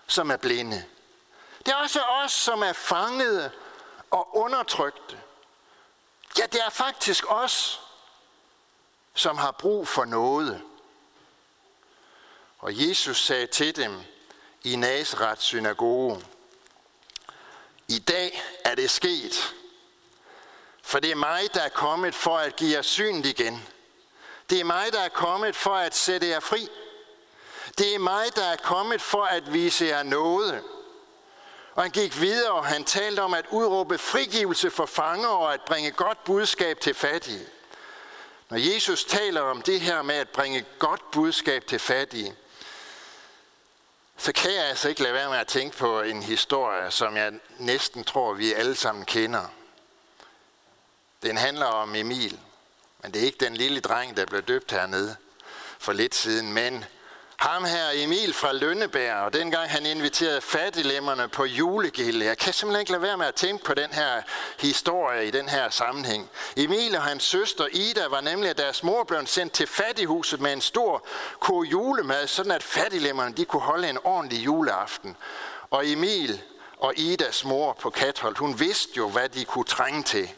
som 0.08 0.32
er 0.32 0.38
blinde. 0.38 0.86
Det 1.66 1.68
er 1.68 1.76
også 1.76 2.02
os, 2.02 2.32
som 2.32 2.62
er 2.62 2.74
fangede 2.74 3.52
og 4.12 4.38
undertrykte. 4.38 5.20
Ja, 6.38 6.46
det 6.46 6.62
er 6.66 6.70
faktisk 6.70 7.32
os, 7.32 7.82
som 9.14 9.38
har 9.38 9.52
brug 9.52 9.88
for 9.88 10.06
noget. 10.06 10.62
Og 12.60 12.88
Jesus 12.90 13.26
sagde 13.26 13.48
til 13.48 13.76
dem 13.76 14.02
i 14.64 14.76
Nazareth 14.76 15.42
synagoge, 15.42 16.26
i 17.88 18.00
dag 18.00 18.42
er 18.66 18.76
det 18.76 18.90
sket, 18.90 19.56
for 20.90 21.00
det 21.00 21.12
er 21.12 21.16
mig, 21.16 21.54
der 21.54 21.62
er 21.62 21.70
kommet 21.70 22.16
for 22.16 22.38
at 22.38 22.56
give 22.56 22.72
jer 22.72 22.82
synet 22.82 23.26
igen. 23.26 23.68
Det 24.50 24.60
er 24.60 24.64
mig, 24.64 24.86
der 24.92 25.00
er 25.00 25.10
kommet 25.10 25.56
for 25.56 25.76
at 25.76 25.96
sætte 25.96 26.28
jer 26.28 26.40
fri. 26.40 26.70
Det 27.78 27.96
er 27.96 28.00
mig, 28.00 28.26
der 28.36 28.44
er 28.44 28.56
kommet 28.56 29.02
for 29.02 29.24
at 29.24 29.54
vise 29.54 29.86
jer 29.86 30.04
noget. 30.04 30.64
Og 31.76 31.84
han 31.84 31.92
gik 31.92 32.22
videre, 32.22 32.52
og 32.52 32.66
han 32.66 32.84
talte 32.84 33.20
om 33.20 33.34
at 33.34 33.46
udråbe 33.50 33.98
frigivelse 33.98 34.72
for 34.72 34.86
fanger 34.86 35.28
og 35.28 35.54
at 35.54 35.62
bringe 35.62 35.92
godt 35.92 36.24
budskab 36.24 36.80
til 36.80 36.94
fattige. 36.94 37.48
Når 38.50 38.58
Jesus 38.58 39.06
taler 39.06 39.42
om 39.42 39.62
det 39.62 39.82
her 39.82 40.02
med 40.02 40.16
at 40.16 40.30
bringe 40.30 40.66
godt 40.80 41.12
budskab 41.12 41.68
til 41.68 41.80
fattige, 41.80 42.36
så 44.18 44.32
kan 44.32 44.54
jeg 44.54 44.66
altså 44.66 44.90
ikke 44.90 45.04
lade 45.04 45.14
være 45.14 45.30
med 45.30 45.38
at 45.38 45.48
tænke 45.48 45.78
på 45.78 46.02
en 46.02 46.24
historie, 46.24 46.92
som 46.92 47.18
jeg 47.18 47.34
næsten 47.58 48.04
tror, 48.04 48.34
vi 48.34 48.54
alle 48.54 48.76
sammen 48.76 49.06
kender. 49.06 49.59
Den 51.22 51.38
handler 51.38 51.66
om 51.66 51.96
Emil, 51.96 52.40
men 53.04 53.12
det 53.14 53.22
er 53.22 53.26
ikke 53.26 53.46
den 53.46 53.58
lille 53.58 53.80
dreng, 53.80 54.18
der 54.18 54.26
blev 54.26 54.42
døbt 54.42 54.72
hernede 54.72 55.16
for 55.80 55.94
lidt 55.94 56.16
siden, 56.16 56.54
men 56.54 56.86
ham 57.40 57.64
her, 57.64 57.90
Emil 57.94 58.34
fra 58.34 58.54
Lønneberg, 58.54 59.16
og 59.16 59.34
dengang 59.34 59.70
han 59.70 59.86
inviterede 59.86 60.42
fattiglemmerne 60.42 61.28
på 61.28 61.46
julegilde. 61.46 62.26
Jeg 62.26 62.38
kan 62.38 62.54
simpelthen 62.54 62.80
ikke 62.80 62.92
lade 62.92 63.02
være 63.02 63.18
med 63.18 63.26
at 63.26 63.36
tænke 63.36 63.64
på 63.64 63.74
den 63.74 63.92
her 63.92 64.22
historie 64.60 65.28
i 65.28 65.32
den 65.32 65.50
her 65.50 65.70
sammenhæng. 65.70 66.30
Emil 66.58 66.96
og 66.96 67.02
hans 67.02 67.24
søster 67.24 67.68
Ida 67.72 68.08
var 68.08 68.22
nemlig, 68.22 68.50
at 68.50 68.58
deres 68.58 68.84
mor 68.84 69.04
blev 69.04 69.28
sendt 69.28 69.54
til 69.54 69.68
fattighuset 69.68 70.42
med 70.42 70.54
en 70.54 70.62
stor 70.62 71.06
ko 71.40 71.64
julemad, 71.64 72.28
sådan 72.28 72.52
at 72.52 72.64
fattiglemmerne 72.64 73.36
de 73.36 73.46
kunne 73.46 73.62
holde 73.62 73.90
en 73.90 73.98
ordentlig 74.04 74.46
juleaften. 74.46 75.18
Og 75.70 75.88
Emil 75.88 76.42
og 76.78 76.94
Idas 76.98 77.46
mor 77.46 77.74
på 77.74 77.90
Katholdt, 77.90 78.38
hun 78.38 78.60
vidste 78.60 78.92
jo, 78.98 79.10
hvad 79.10 79.30
de 79.30 79.46
kunne 79.46 79.66
trænge 79.66 80.04
til. 80.04 80.30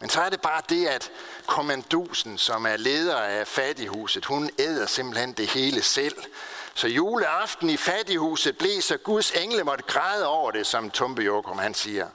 Men 0.00 0.10
så 0.10 0.20
er 0.20 0.28
det 0.28 0.40
bare 0.40 0.62
det, 0.68 0.86
at 0.86 1.10
kommandusen, 1.46 2.38
som 2.38 2.66
er 2.66 2.76
leder 2.76 3.16
af 3.16 3.46
fattighuset, 3.46 4.24
hun 4.24 4.50
æder 4.58 4.86
simpelthen 4.86 5.32
det 5.32 5.46
hele 5.46 5.82
selv. 5.82 6.16
Så 6.74 6.88
juleaften 6.88 7.70
i 7.70 7.76
fattighuset 7.76 8.58
blev, 8.58 8.82
så 8.82 8.96
Guds 8.96 9.30
engle 9.30 9.64
måtte 9.64 9.84
græde 9.84 10.26
over 10.26 10.50
det, 10.50 10.66
som 10.66 10.90
Tumpe 10.90 11.22
Jokum 11.22 11.58
han 11.58 11.74
siger. 11.74 12.08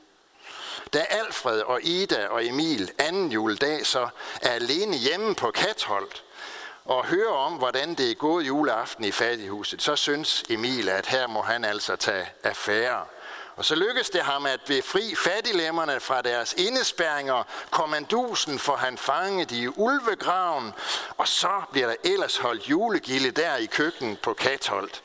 Da 0.94 1.00
Alfred 1.00 1.62
og 1.62 1.84
Ida 1.84 2.28
og 2.28 2.46
Emil 2.46 2.92
anden 2.98 3.32
juledag 3.32 3.86
så 3.86 4.10
er 4.42 4.52
alene 4.52 4.98
hjemme 4.98 5.36
på 5.36 5.52
Katholdt, 5.52 6.24
og 6.86 7.06
hører 7.06 7.34
om, 7.34 7.54
hvordan 7.54 7.96
det 7.96 8.12
er 8.12 8.16
gået 8.16 8.48
juleaften 8.48 9.04
i 9.04 9.12
fattighuset, 9.12 9.82
så 9.82 9.96
synes 9.96 10.44
Emil, 10.50 10.90
at 10.90 11.06
her 11.06 11.28
må 11.28 11.42
han 11.42 11.66
altså 11.66 11.96
tage 11.96 12.30
affære. 12.44 13.06
Og 13.56 13.66
så 13.66 13.76
lykkes 13.76 14.10
det 14.10 14.22
ham 14.22 14.46
at 14.46 14.62
befri 14.66 15.16
fattiglemmerne 15.16 16.00
fra 16.00 16.22
deres 16.22 16.54
indespærringer, 16.54 17.44
kommandusen 17.72 18.60
for 18.60 18.76
han 18.76 18.98
fanget 18.98 19.52
i 19.52 19.68
ulvegraven, 19.68 20.74
og 21.18 21.28
så 21.28 21.62
bliver 21.72 21.88
der 21.88 21.96
ellers 22.04 22.38
holdt 22.38 22.70
julegilde 22.70 23.32
der 23.32 23.56
i 23.56 23.66
køkkenet 23.66 24.20
på 24.20 24.34
Katholdt. 24.34 25.04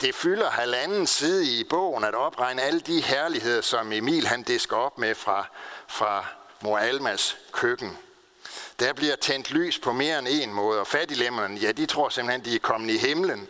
Det 0.00 0.14
fylder 0.14 0.50
halvanden 0.50 1.06
side 1.06 1.46
i 1.46 1.64
bogen 1.64 2.04
at 2.04 2.14
opregne 2.14 2.62
alle 2.62 2.80
de 2.80 3.00
herligheder, 3.00 3.60
som 3.60 3.92
Emil 3.92 4.26
han 4.26 4.42
disker 4.42 4.76
op 4.76 4.98
med 4.98 5.14
fra, 5.14 5.46
fra 5.88 6.26
mor 6.60 6.78
Almas 6.78 7.36
køkken. 7.52 7.98
Der 8.80 8.92
bliver 8.92 9.16
tændt 9.16 9.50
lys 9.50 9.78
på 9.78 9.92
mere 9.92 10.18
end 10.18 10.28
en 10.30 10.52
måde, 10.52 10.80
og 10.80 10.86
fattiglemmerne, 10.86 11.60
ja, 11.60 11.72
de 11.72 11.86
tror 11.86 12.08
simpelthen, 12.08 12.44
de 12.44 12.54
er 12.54 12.60
kommet 12.60 12.94
i 12.94 12.98
himlen 12.98 13.48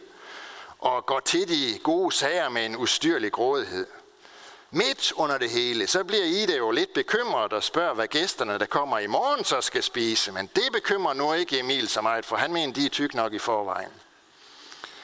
og 0.84 1.06
går 1.06 1.20
til 1.20 1.48
de 1.48 1.78
gode 1.78 2.14
sager 2.14 2.48
med 2.48 2.66
en 2.66 2.76
ustyrlig 2.76 3.32
grådighed. 3.32 3.86
Midt 4.70 5.12
under 5.12 5.38
det 5.38 5.50
hele, 5.50 5.86
så 5.86 6.04
bliver 6.04 6.24
Ida 6.24 6.56
jo 6.56 6.70
lidt 6.70 6.94
bekymret 6.94 7.52
og 7.52 7.62
spørger, 7.62 7.94
hvad 7.94 8.08
gæsterne, 8.08 8.58
der 8.58 8.66
kommer 8.66 8.98
i 8.98 9.06
morgen, 9.06 9.44
så 9.44 9.60
skal 9.60 9.82
spise. 9.82 10.32
Men 10.32 10.46
det 10.46 10.72
bekymrer 10.72 11.14
nu 11.14 11.32
ikke 11.32 11.58
Emil 11.58 11.88
så 11.88 12.00
meget, 12.00 12.24
for 12.24 12.36
han 12.36 12.52
mener, 12.52 12.72
de 12.72 12.86
er 12.86 12.90
tyk 12.90 13.14
nok 13.14 13.32
i 13.32 13.38
forvejen. 13.38 13.90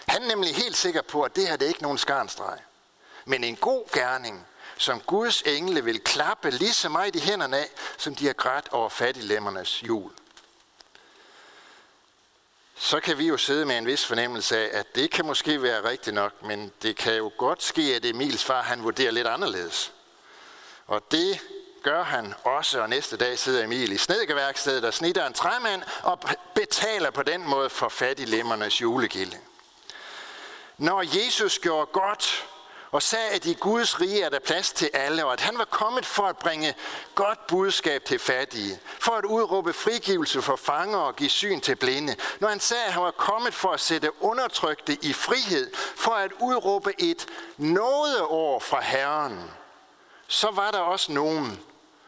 Han 0.06 0.22
er 0.22 0.28
nemlig 0.28 0.54
helt 0.54 0.76
sikker 0.76 1.02
på, 1.02 1.22
at 1.22 1.36
det 1.36 1.48
her 1.48 1.56
det 1.56 1.64
er 1.64 1.68
ikke 1.68 1.82
nogen 1.82 1.98
skarnstreg. 1.98 2.58
Men 3.24 3.44
en 3.44 3.56
god 3.56 3.84
gerning, 3.92 4.46
som 4.76 5.00
Guds 5.00 5.42
engle 5.42 5.84
vil 5.84 6.00
klappe 6.00 6.50
lige 6.50 6.72
så 6.72 6.88
meget 6.88 7.16
i 7.16 7.20
hænderne 7.20 7.56
af, 7.56 7.70
som 7.98 8.14
de 8.14 8.26
har 8.26 8.32
grædt 8.32 8.68
over 8.72 8.88
fattiglemmernes 8.88 9.82
jul 9.82 10.12
så 12.82 13.00
kan 13.00 13.18
vi 13.18 13.26
jo 13.26 13.36
sidde 13.36 13.66
med 13.66 13.78
en 13.78 13.86
vis 13.86 14.06
fornemmelse 14.06 14.58
af, 14.58 14.78
at 14.78 14.94
det 14.94 15.10
kan 15.10 15.26
måske 15.26 15.62
være 15.62 15.88
rigtigt 15.88 16.14
nok, 16.14 16.42
men 16.42 16.72
det 16.82 16.96
kan 16.96 17.16
jo 17.16 17.32
godt 17.38 17.62
ske, 17.62 17.82
at 17.82 18.04
Emils 18.04 18.44
far 18.44 18.62
han 18.62 18.84
vurderer 18.84 19.10
lidt 19.10 19.26
anderledes. 19.26 19.92
Og 20.86 21.02
det 21.10 21.40
gør 21.82 22.02
han 22.02 22.34
også, 22.44 22.80
og 22.80 22.88
næste 22.88 23.16
dag 23.16 23.38
sidder 23.38 23.64
Emil 23.64 23.92
i 23.92 23.96
snedkeværkstedet 23.96 24.84
og 24.84 24.94
snitter 24.94 25.26
en 25.26 25.32
træmand 25.32 25.82
og 26.02 26.18
betaler 26.54 27.10
på 27.10 27.22
den 27.22 27.48
måde 27.48 27.70
for 27.70 27.88
fattiglemmernes 27.88 28.80
julegilde. 28.80 29.36
Når 30.78 31.02
Jesus 31.02 31.58
gjorde 31.58 31.86
godt 31.86 32.48
og 32.90 33.02
sagde, 33.02 33.28
at 33.28 33.46
i 33.46 33.54
Guds 33.54 34.00
rige 34.00 34.22
er 34.22 34.28
der 34.28 34.38
plads 34.38 34.72
til 34.72 34.90
alle, 34.92 35.24
og 35.24 35.32
at 35.32 35.40
han 35.40 35.58
var 35.58 35.64
kommet 35.64 36.06
for 36.06 36.22
at 36.22 36.36
bringe 36.36 36.74
godt 37.14 37.46
budskab 37.46 38.04
til 38.04 38.18
fattige, 38.18 38.80
for 38.98 39.12
at 39.12 39.24
udråbe 39.24 39.72
frigivelse 39.72 40.42
for 40.42 40.56
fanger 40.56 40.98
og 40.98 41.16
give 41.16 41.30
syn 41.30 41.60
til 41.60 41.76
blinde. 41.76 42.16
Når 42.40 42.48
han 42.48 42.60
sagde, 42.60 42.84
at 42.84 42.92
han 42.92 43.02
var 43.02 43.10
kommet 43.10 43.54
for 43.54 43.68
at 43.68 43.80
sætte 43.80 44.22
undertrykte 44.22 44.98
i 45.02 45.12
frihed, 45.12 45.74
for 45.96 46.12
at 46.12 46.32
udråbe 46.40 46.94
et 46.98 47.26
nådeår 47.56 48.60
fra 48.60 48.80
Herren, 48.80 49.50
så 50.28 50.50
var 50.50 50.70
der 50.70 50.78
også 50.78 51.12
nogen, 51.12 51.60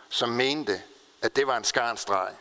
som 0.09 0.29
mente, 0.29 0.83
at 1.23 1.37
det 1.37 1.47
var 1.47 1.57
en 1.57 1.65
skarnstreg. 1.65 2.33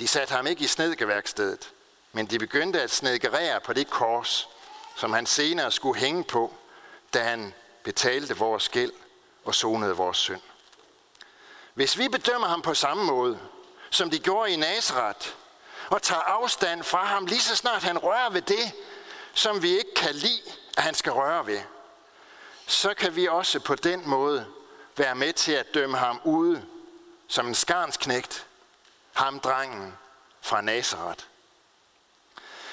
De 0.00 0.08
satte 0.08 0.34
ham 0.34 0.46
ikke 0.46 0.64
i 0.64 0.66
snedkeværkstedet, 0.66 1.70
men 2.12 2.26
de 2.26 2.38
begyndte 2.38 2.82
at 2.82 2.90
snedkerere 2.90 3.60
på 3.60 3.72
det 3.72 3.90
kors, 3.90 4.48
som 4.96 5.12
han 5.12 5.26
senere 5.26 5.72
skulle 5.72 6.00
hænge 6.00 6.24
på, 6.24 6.52
da 7.14 7.22
han 7.22 7.54
betalte 7.82 8.36
vores 8.36 8.68
gæld 8.68 8.92
og 9.44 9.54
sonede 9.54 9.96
vores 9.96 10.16
synd. 10.16 10.40
Hvis 11.74 11.98
vi 11.98 12.08
bedømmer 12.08 12.46
ham 12.46 12.62
på 12.62 12.74
samme 12.74 13.04
måde, 13.04 13.38
som 13.90 14.10
de 14.10 14.18
gjorde 14.18 14.52
i 14.52 14.56
Nazareth, 14.56 15.28
og 15.90 16.02
tager 16.02 16.22
afstand 16.22 16.82
fra 16.84 17.04
ham 17.04 17.26
lige 17.26 17.40
så 17.40 17.56
snart 17.56 17.82
han 17.82 17.98
rører 17.98 18.30
ved 18.30 18.42
det, 18.42 18.72
som 19.34 19.62
vi 19.62 19.70
ikke 19.70 19.94
kan 19.96 20.14
lide, 20.14 20.42
at 20.76 20.82
han 20.82 20.94
skal 20.94 21.12
røre 21.12 21.46
ved, 21.46 21.60
så 22.66 22.94
kan 22.94 23.16
vi 23.16 23.28
også 23.28 23.60
på 23.60 23.74
den 23.74 24.08
måde 24.08 24.46
være 24.96 25.14
med 25.14 25.32
til 25.32 25.52
at 25.52 25.74
dømme 25.74 25.96
ham 25.96 26.20
ude 26.24 26.66
som 27.28 27.46
en 27.46 27.54
skarnsknægt, 27.54 28.46
ham 29.12 29.40
drengen 29.40 29.94
fra 30.40 30.60
Nazareth. 30.60 31.24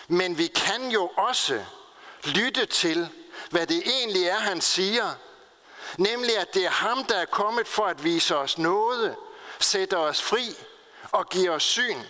Men 0.08 0.38
vi 0.38 0.48
kan 0.48 0.92
jo 0.92 1.12
også 1.18 1.65
lytte 2.24 2.65
til, 2.65 3.10
hvad 3.55 3.67
det 3.67 3.83
egentlig 3.85 4.24
er, 4.24 4.38
han 4.38 4.62
siger. 4.62 5.13
Nemlig, 5.97 6.38
at 6.38 6.53
det 6.53 6.65
er 6.65 6.69
ham, 6.69 7.03
der 7.03 7.17
er 7.17 7.25
kommet 7.25 7.67
for 7.67 7.85
at 7.85 8.03
vise 8.03 8.38
os 8.38 8.57
noget, 8.57 9.15
sætte 9.59 9.97
os 9.97 10.21
fri 10.21 10.55
og 11.12 11.29
give 11.29 11.51
os 11.51 11.63
syn. 11.63 12.01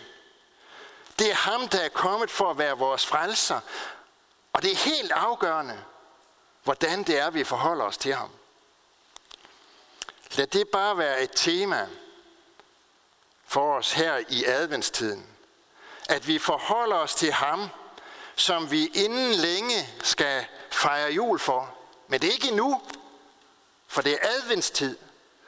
Det 1.20 1.30
er 1.30 1.36
ham, 1.36 1.68
der 1.68 1.80
er 1.80 1.90
kommet 1.90 2.32
for 2.32 2.50
at 2.50 2.58
være 2.58 2.78
vores 2.78 3.06
frelser. 3.06 3.60
Og 4.54 4.62
det 4.62 4.72
er 4.72 4.76
helt 4.76 5.12
afgørende, 5.12 5.84
hvordan 6.64 7.04
det 7.04 7.20
er, 7.20 7.30
vi 7.30 7.44
forholder 7.44 7.86
os 7.86 7.98
til 7.98 8.14
ham. 8.14 8.30
Lad 10.36 10.48
det 10.48 10.68
bare 10.68 10.98
være 10.98 11.22
et 11.22 11.32
tema 11.36 11.88
for 13.46 13.78
os 13.78 13.92
her 13.92 14.22
i 14.30 14.44
adventstiden. 14.46 15.28
At 16.10 16.28
vi 16.28 16.40
forholder 16.40 16.96
os 16.96 17.16
til 17.16 17.32
ham, 17.32 17.70
som 18.36 18.72
vi 18.72 18.86
inden 18.86 19.32
længe 19.32 19.90
skal 20.04 20.46
fejre 20.76 21.12
jul 21.12 21.40
for. 21.40 21.76
Men 22.08 22.22
det 22.22 22.30
er 22.30 22.34
ikke 22.34 22.48
endnu, 22.48 22.82
for 23.88 24.02
det 24.02 24.14
er 24.14 24.30
adventstid. 24.30 24.98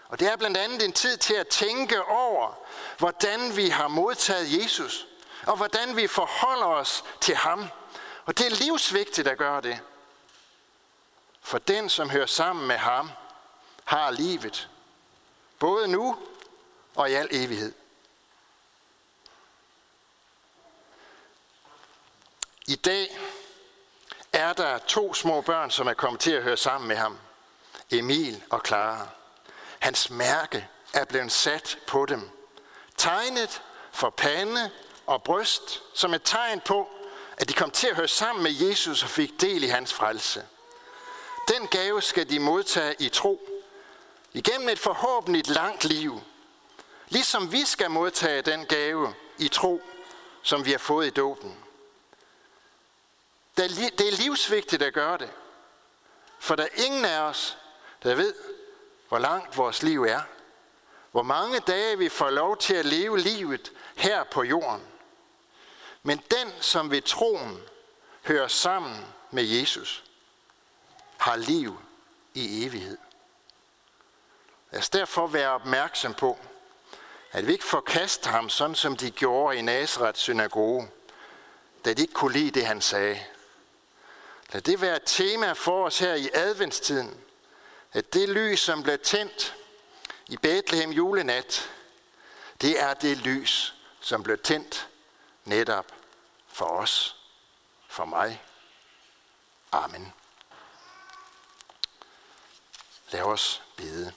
Og 0.08 0.20
det 0.20 0.32
er 0.32 0.36
blandt 0.36 0.58
andet 0.58 0.86
en 0.86 0.94
tid 0.94 1.18
til 1.18 1.34
at 1.34 1.48
tænke 1.48 2.06
over, 2.06 2.54
hvordan 2.98 3.58
vi 3.58 3.70
har 3.70 3.88
modtaget 3.88 4.62
Jesus, 4.62 5.08
og 5.48 5.58
hvordan 5.58 5.96
vi 5.96 6.08
forholder 6.08 6.66
os 6.66 7.04
til 7.22 7.36
ham. 7.36 7.68
Og 8.26 8.38
det 8.38 8.46
er 8.46 8.50
livsvigtigt 8.50 9.28
at 9.28 9.38
gøre 9.38 9.62
det. 9.62 9.80
For 11.42 11.58
den, 11.58 11.90
som 11.90 12.10
hører 12.10 12.26
sammen 12.26 12.68
med 12.68 12.78
ham, 12.78 13.12
har 13.86 14.12
livet. 14.12 14.70
Både 15.60 15.88
nu 15.88 16.18
og 16.96 17.12
i 17.12 17.14
al 17.14 17.28
evighed. 17.32 17.74
I 22.68 22.76
dag 22.76 23.18
er 24.38 24.54
der 24.54 24.78
to 24.78 25.14
små 25.14 25.42
børn, 25.42 25.72
som 25.72 25.88
er 25.88 25.94
kommet 25.94 26.20
til 26.20 26.32
at 26.32 26.44
høre 26.44 26.58
sammen 26.58 26.88
med 26.88 26.96
ham. 26.96 27.18
Emil 27.92 28.44
og 28.50 28.62
Clara. 28.66 29.08
Hans 29.80 30.10
mærke 30.10 30.68
er 30.94 31.06
blevet 31.06 31.32
sat 31.32 31.78
på 31.88 32.06
dem. 32.06 32.30
Tegnet 32.98 33.62
for 33.92 34.10
pande 34.10 34.72
og 35.06 35.24
bryst, 35.24 35.84
som 35.94 36.14
et 36.14 36.22
tegn 36.24 36.60
på, 36.60 36.90
at 37.38 37.50
de 37.50 37.54
kom 37.54 37.72
til 37.72 37.88
at 37.88 37.96
høre 37.96 38.08
sammen 38.08 38.44
med 38.44 38.52
Jesus 38.52 39.04
og 39.04 39.10
fik 39.10 39.42
del 39.42 39.64
i 39.64 39.68
hans 39.68 39.94
frelse. 39.94 40.46
Den 41.48 41.68
gave 41.68 42.02
skal 42.02 42.30
de 42.30 42.40
modtage 42.40 42.96
i 43.00 43.10
tro, 43.10 43.50
igennem 44.34 44.70
et 44.70 44.80
forhåbentlig 44.80 45.48
langt 45.48 45.86
liv. 45.86 46.22
Ligesom 47.10 47.52
vi 47.52 47.66
skal 47.66 47.92
modtage 47.92 48.42
den 48.42 48.66
gave 48.66 49.14
i 49.38 49.48
tro, 49.48 49.82
som 50.42 50.66
vi 50.66 50.72
har 50.72 50.78
fået 50.78 51.08
i 51.08 51.10
dåben. 51.10 51.58
Det 53.58 54.02
er 54.02 54.18
livsvigtigt 54.18 54.82
at 54.82 54.94
gøre 54.94 55.18
det. 55.18 55.30
For 56.40 56.56
der 56.56 56.64
er 56.64 56.84
ingen 56.86 57.06
af 57.06 57.20
os, 57.20 57.58
der 58.04 58.16
ved, 58.16 58.36
hvor 59.08 59.20
langt 59.20 59.58
vores 59.58 59.84
liv 59.84 60.04
er. 60.04 60.22
Hvor 61.12 61.24
mange 61.24 61.60
dage 61.60 61.98
vi 61.98 62.10
får 62.10 62.30
lov 62.30 62.58
til 62.58 62.74
at 62.74 62.86
leve 62.86 63.20
livet 63.20 63.72
her 63.96 64.24
på 64.24 64.44
jorden. 64.44 64.82
Men 66.04 66.18
den, 66.18 66.54
som 66.62 66.92
ved 66.92 67.02
troen 67.02 67.62
hører 68.24 68.48
sammen 68.48 69.06
med 69.32 69.44
Jesus, 69.44 70.04
har 71.18 71.36
liv 71.36 71.80
i 72.34 72.66
evighed. 72.66 72.98
Lad 74.72 74.80
os 74.80 74.90
derfor 74.90 75.28
være 75.28 75.50
opmærksom 75.50 76.14
på, 76.14 76.38
at 77.32 77.48
vi 77.48 77.52
ikke 77.52 77.66
forkaster 77.66 78.30
ham, 78.30 78.50
sådan 78.50 78.76
som 78.76 78.98
de 78.98 79.12
gjorde 79.12 79.58
i 79.58 79.62
Nazareth 79.62 80.18
synagoge, 80.18 80.90
da 81.86 81.94
de 81.94 82.02
ikke 82.02 82.14
kunne 82.14 82.34
lide 82.34 82.52
det, 82.52 82.66
han 82.66 82.82
sagde. 82.82 83.20
Lad 84.52 84.62
det 84.62 84.82
være 84.82 84.96
et 84.96 85.04
tema 85.06 85.52
for 85.52 85.86
os 85.86 86.00
her 86.00 86.14
i 86.14 86.30
adventstiden, 86.34 87.24
at 87.94 88.14
det 88.14 88.30
lys, 88.30 88.60
som 88.60 88.84
blev 88.84 89.00
tændt 89.00 89.56
i 90.28 90.38
Bethlehem 90.38 90.92
julenat, 90.92 91.70
det 92.62 92.82
er 92.82 92.94
det 92.94 93.18
lys, 93.18 93.76
som 94.00 94.24
blev 94.24 94.38
tændt 94.38 94.90
netop 95.46 95.92
for 96.48 96.66
os, 96.66 97.16
for 97.88 98.06
mig. 98.06 98.44
Amen. 99.72 100.14
Lad 103.12 103.22
os 103.22 103.64
bede. 103.76 104.14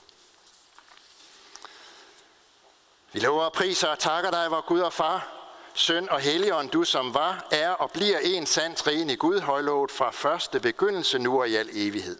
Vi 3.11 3.19
lover 3.19 3.43
og 3.43 3.53
priser 3.53 3.87
og 3.87 3.99
takker 3.99 4.31
dig, 4.31 4.51
vor 4.51 4.61
Gud 4.61 4.79
og 4.79 4.93
Far, 4.93 5.40
Søn 5.73 6.09
og 6.09 6.19
Helligånd, 6.19 6.69
du 6.69 6.83
som 6.83 7.13
var, 7.13 7.47
er 7.51 7.69
og 7.69 7.91
bliver 7.91 8.17
en 8.23 8.45
sand 8.45 8.75
træen 8.75 9.09
i 9.09 9.15
Gud, 9.15 9.39
højlovet 9.39 9.91
fra 9.91 10.11
første 10.11 10.59
begyndelse, 10.59 11.19
nu 11.19 11.39
og 11.39 11.49
i 11.49 11.55
al 11.55 11.69
evighed. 11.73 12.17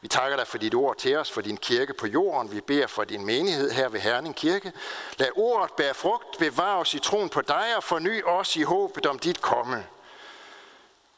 Vi 0.00 0.08
takker 0.08 0.36
dig 0.36 0.46
for 0.46 0.58
dit 0.58 0.74
ord 0.74 0.96
til 0.96 1.16
os, 1.16 1.30
for 1.30 1.40
din 1.40 1.56
kirke 1.56 1.94
på 1.94 2.06
jorden. 2.06 2.52
Vi 2.52 2.60
beder 2.60 2.86
for 2.86 3.04
din 3.04 3.26
menighed 3.26 3.70
her 3.70 3.88
ved 3.88 4.00
Herning 4.00 4.36
Kirke. 4.36 4.72
Lad 5.16 5.28
ordet 5.36 5.72
bære 5.72 5.94
frugt, 5.94 6.38
bevare 6.38 6.78
os 6.78 6.94
i 6.94 6.98
troen 6.98 7.28
på 7.28 7.40
dig 7.40 7.76
og 7.76 7.84
forny 7.84 8.24
os 8.24 8.56
i 8.56 8.62
håbet 8.62 9.06
om 9.06 9.18
dit 9.18 9.40
komme. 9.40 9.86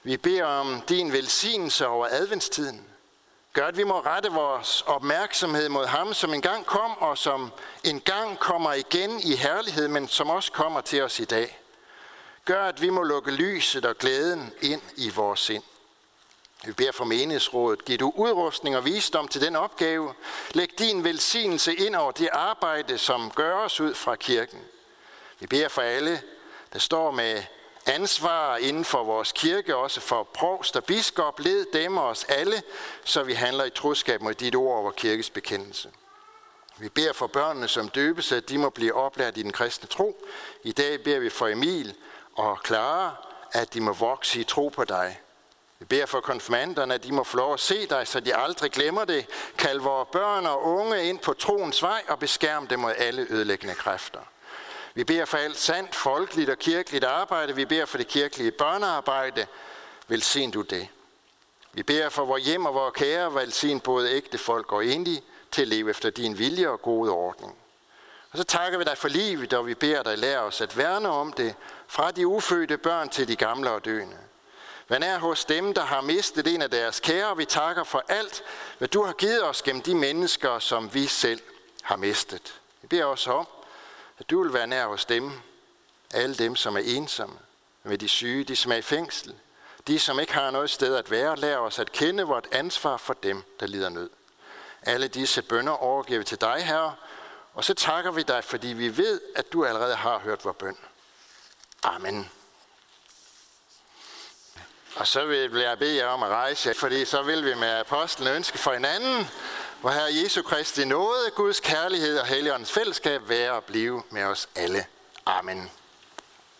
Vi 0.03 0.17
beder 0.17 0.45
om 0.45 0.83
din 0.89 1.13
velsignelse 1.13 1.87
over 1.87 2.07
adventstiden. 2.11 2.94
Gør, 3.55 3.67
at 3.67 3.77
vi 3.77 3.85
må 3.85 4.01
rette 4.01 4.33
vores 4.33 4.83
opmærksomhed 4.87 5.69
mod 5.69 5.87
ham, 5.87 6.15
som 6.15 6.35
engang 6.35 6.67
kom, 6.67 6.99
og 6.99 7.19
som 7.19 7.53
engang 7.85 8.39
kommer 8.39 8.73
igen 8.73 9.21
i 9.21 9.37
herlighed, 9.37 9.89
men 9.89 10.09
som 10.09 10.31
også 10.31 10.53
kommer 10.53 10.81
til 10.81 11.03
os 11.03 11.21
i 11.21 11.25
dag. 11.25 11.59
Gør, 12.45 12.65
at 12.65 12.83
vi 12.83 12.91
må 12.91 13.03
lukke 13.03 13.31
lyset 13.31 13.85
og 13.85 13.99
glæden 13.99 14.53
ind 14.61 14.83
i 14.97 15.11
vores 15.11 15.41
sind. 15.41 15.63
Vi 16.65 16.73
beder 16.73 16.93
for 16.93 17.05
menighedsrådet. 17.05 17.85
Giv 17.85 17.99
du 17.99 18.13
udrustning 18.17 18.77
og 18.77 18.85
visdom 18.85 19.29
til 19.29 19.41
den 19.41 19.57
opgave. 19.57 20.15
Læg 20.53 20.79
din 20.79 21.05
velsignelse 21.05 21.75
ind 21.75 21.97
over 21.97 22.13
det 22.13 22.29
arbejde, 22.33 22.99
som 22.99 23.31
gøres 23.31 23.81
ud 23.81 23.95
fra 23.95 24.17
kirken. 24.17 24.61
Vi 25.41 25.47
beder 25.47 25.69
for 25.69 25.83
alle, 25.83 26.23
der 26.73 26.79
står 26.79 27.11
med 27.11 27.43
ansvar 27.87 28.57
inden 28.57 28.85
for 28.85 29.05
vores 29.05 29.33
kirke, 29.33 29.77
også 29.77 30.01
for 30.01 30.23
provst 30.23 30.77
og 30.77 30.85
biskop. 30.85 31.41
Led 31.41 31.67
dem 31.73 31.97
og 31.97 32.05
os 32.05 32.25
alle, 32.25 32.63
så 33.05 33.23
vi 33.23 33.33
handler 33.33 33.65
i 33.65 33.71
troskab 33.71 34.23
mod 34.23 34.35
dit 34.35 34.55
ord 34.55 34.79
over 34.79 34.91
kirkes 34.91 35.31
bekendelse. 35.31 35.91
Vi 36.79 36.89
beder 36.89 37.13
for 37.13 37.27
børnene, 37.27 37.69
som 37.69 37.89
døbes, 37.89 38.33
at 38.33 38.49
de 38.49 38.59
må 38.59 38.71
blive 38.71 38.95
oplært 38.95 39.37
i 39.37 39.43
den 39.43 39.53
kristne 39.53 39.89
tro. 39.89 40.27
I 40.63 40.73
dag 40.73 41.03
beder 41.03 41.19
vi 41.19 41.31
for 41.31 41.49
Emil 41.49 41.95
og 42.37 42.59
Clara, 42.67 43.17
at 43.53 43.75
de 43.75 43.81
må 43.81 43.93
vokse 43.93 44.41
i 44.41 44.45
tro 44.45 44.69
på 44.69 44.85
dig. 44.85 45.21
Vi 45.79 45.85
beder 45.85 46.07
for 46.07 46.21
konfirmanderne, 46.21 46.95
at 46.95 47.05
de 47.05 47.13
må 47.13 47.25
få 47.25 47.37
lov 47.37 47.55
at 47.55 47.61
se 47.61 47.87
dig, 47.87 48.09
så 48.09 48.21
de 48.21 48.37
aldrig 48.37 48.71
glemmer 48.71 49.05
det. 49.05 49.27
Kald 49.59 49.81
vores 49.81 50.09
børn 50.13 50.47
og 50.47 50.65
unge 50.65 51.05
ind 51.05 51.19
på 51.19 51.33
troens 51.33 51.83
vej 51.83 52.03
og 52.09 52.19
beskærm 52.19 52.67
dem 52.67 52.81
mod 52.81 52.93
alle 52.99 53.27
ødelæggende 53.31 53.75
kræfter. 53.75 54.21
Vi 54.95 55.05
beder 55.05 55.25
for 55.25 55.39
alt 55.39 55.59
sandt, 55.59 55.95
folkeligt 55.95 56.51
og 56.51 56.59
kirkeligt 56.59 57.05
arbejde. 57.05 57.55
Vi 57.55 57.65
beder 57.65 57.85
for 57.85 57.99
det 57.99 58.09
kirkelige 58.09 58.51
børnearbejde. 58.51 59.47
Velsign 60.09 60.51
du 60.51 60.63
det. 60.63 60.89
Vi 61.73 61.83
beder 61.83 62.09
for 62.09 62.25
vores 62.25 62.45
hjem 62.45 62.67
og 62.67 62.75
vores 62.75 62.95
kære, 62.95 63.35
velsign 63.35 63.81
både 63.81 64.11
ægte 64.11 64.39
folk 64.39 64.73
og 64.73 64.87
enlige. 64.87 65.23
til 65.51 65.63
at 65.63 65.69
leve 65.69 65.91
efter 65.91 66.11
din 66.11 66.39
vilje 66.39 66.69
og 66.69 66.83
gode 66.83 67.11
ordning. 67.11 67.57
Og 68.33 68.39
så 68.39 68.45
takker 68.45 68.79
vi 68.79 68.85
dig 68.85 68.99
for 68.99 69.09
livet, 69.09 69.53
og 69.53 69.67
vi 69.67 69.75
beder 69.75 70.03
dig 70.03 70.19
lære 70.19 70.41
os 70.41 70.61
at 70.61 70.77
værne 70.77 71.09
om 71.09 71.33
det, 71.33 71.55
fra 71.87 72.11
de 72.11 72.27
ufødte 72.27 72.79
børn 72.79 73.09
til 73.09 73.29
de 73.29 73.37
gamle 73.37 73.71
og 73.71 73.85
døende. 73.85 74.17
Hvad 74.87 75.01
er 75.01 75.19
hos 75.19 75.45
dem, 75.45 75.75
der 75.75 75.83
har 75.83 76.01
mistet 76.01 76.47
en 76.47 76.63
af 76.63 76.71
deres 76.71 77.01
kære, 77.01 77.29
og 77.29 77.39
vi 77.39 77.45
takker 77.45 77.85
for 77.85 78.05
alt, 78.09 78.43
hvad 78.79 78.89
du 78.89 79.05
har 79.05 79.13
givet 79.13 79.45
os 79.45 79.63
gennem 79.63 79.83
de 79.83 79.95
mennesker, 79.95 80.59
som 80.59 80.95
vi 80.95 81.07
selv 81.07 81.41
har 81.83 81.97
mistet. 81.97 82.61
Vi 82.83 82.87
beder 82.89 83.05
også 83.05 83.33
om, 83.33 83.47
at 84.19 84.31
du 84.31 84.43
vil 84.43 84.53
være 84.53 84.67
nær 84.67 84.87
hos 84.87 85.05
dem, 85.05 85.33
alle 86.15 86.35
dem, 86.35 86.57
som 86.57 86.77
er 86.77 86.81
ensomme, 86.85 87.39
med 87.83 87.99
de 87.99 88.09
syge, 88.09 88.45
de 88.45 88.57
som 88.57 88.73
er 88.73 88.77
i 88.77 88.83
fængsel, 88.83 89.35
de 89.87 89.99
som 89.99 90.21
ikke 90.21 90.33
har 90.33 90.51
noget 90.51 90.71
sted 90.71 90.97
at 90.97 91.11
være, 91.11 91.37
lær 91.37 91.57
os 91.57 91.79
at 91.79 91.93
kende 91.93 92.23
vort 92.23 92.49
ansvar 92.53 92.97
for 92.97 93.15
dem, 93.15 93.43
der 93.61 93.67
lider 93.67 93.89
nød. 93.89 94.11
Alle 94.83 95.09
disse 95.09 95.43
bønder 95.43 95.73
overgiver 95.73 96.19
vi 96.19 96.25
til 96.25 96.41
dig, 96.41 96.65
Herre, 96.67 96.95
og 97.55 97.65
så 97.65 97.75
takker 97.75 98.11
vi 98.11 98.23
dig, 98.23 98.45
fordi 98.45 98.69
vi 98.69 98.97
ved, 98.97 99.21
at 99.37 99.53
du 99.53 99.65
allerede 99.65 99.97
har 99.97 100.19
hørt 100.19 100.45
vores 100.45 100.57
bøn. 100.57 100.77
Amen. 101.83 102.31
Og 104.97 105.07
så 105.07 105.25
vil 105.25 105.61
jeg 105.61 105.79
bede 105.79 105.97
jer 105.97 106.07
om 106.07 106.23
at 106.23 106.29
rejse, 106.29 106.75
fordi 106.75 107.05
så 107.05 107.23
vil 107.23 107.45
vi 107.45 107.55
med 107.55 107.69
apostlen 107.69 108.29
ønske 108.29 108.59
for 108.59 108.73
hinanden, 108.73 109.31
hvor 109.85 109.93
Herre 109.93 110.23
Jesu 110.23 110.43
Kristi 110.43 110.85
nåde, 110.85 111.31
Guds 111.35 111.61
kærlighed 111.61 112.19
og 112.19 112.27
Helligåndens 112.27 112.73
fællesskab 112.73 113.29
være 113.29 113.53
og 113.53 113.65
blive 113.65 114.03
med 114.11 114.25
os 114.25 114.49
alle. 114.55 114.85
Amen. 115.27 115.71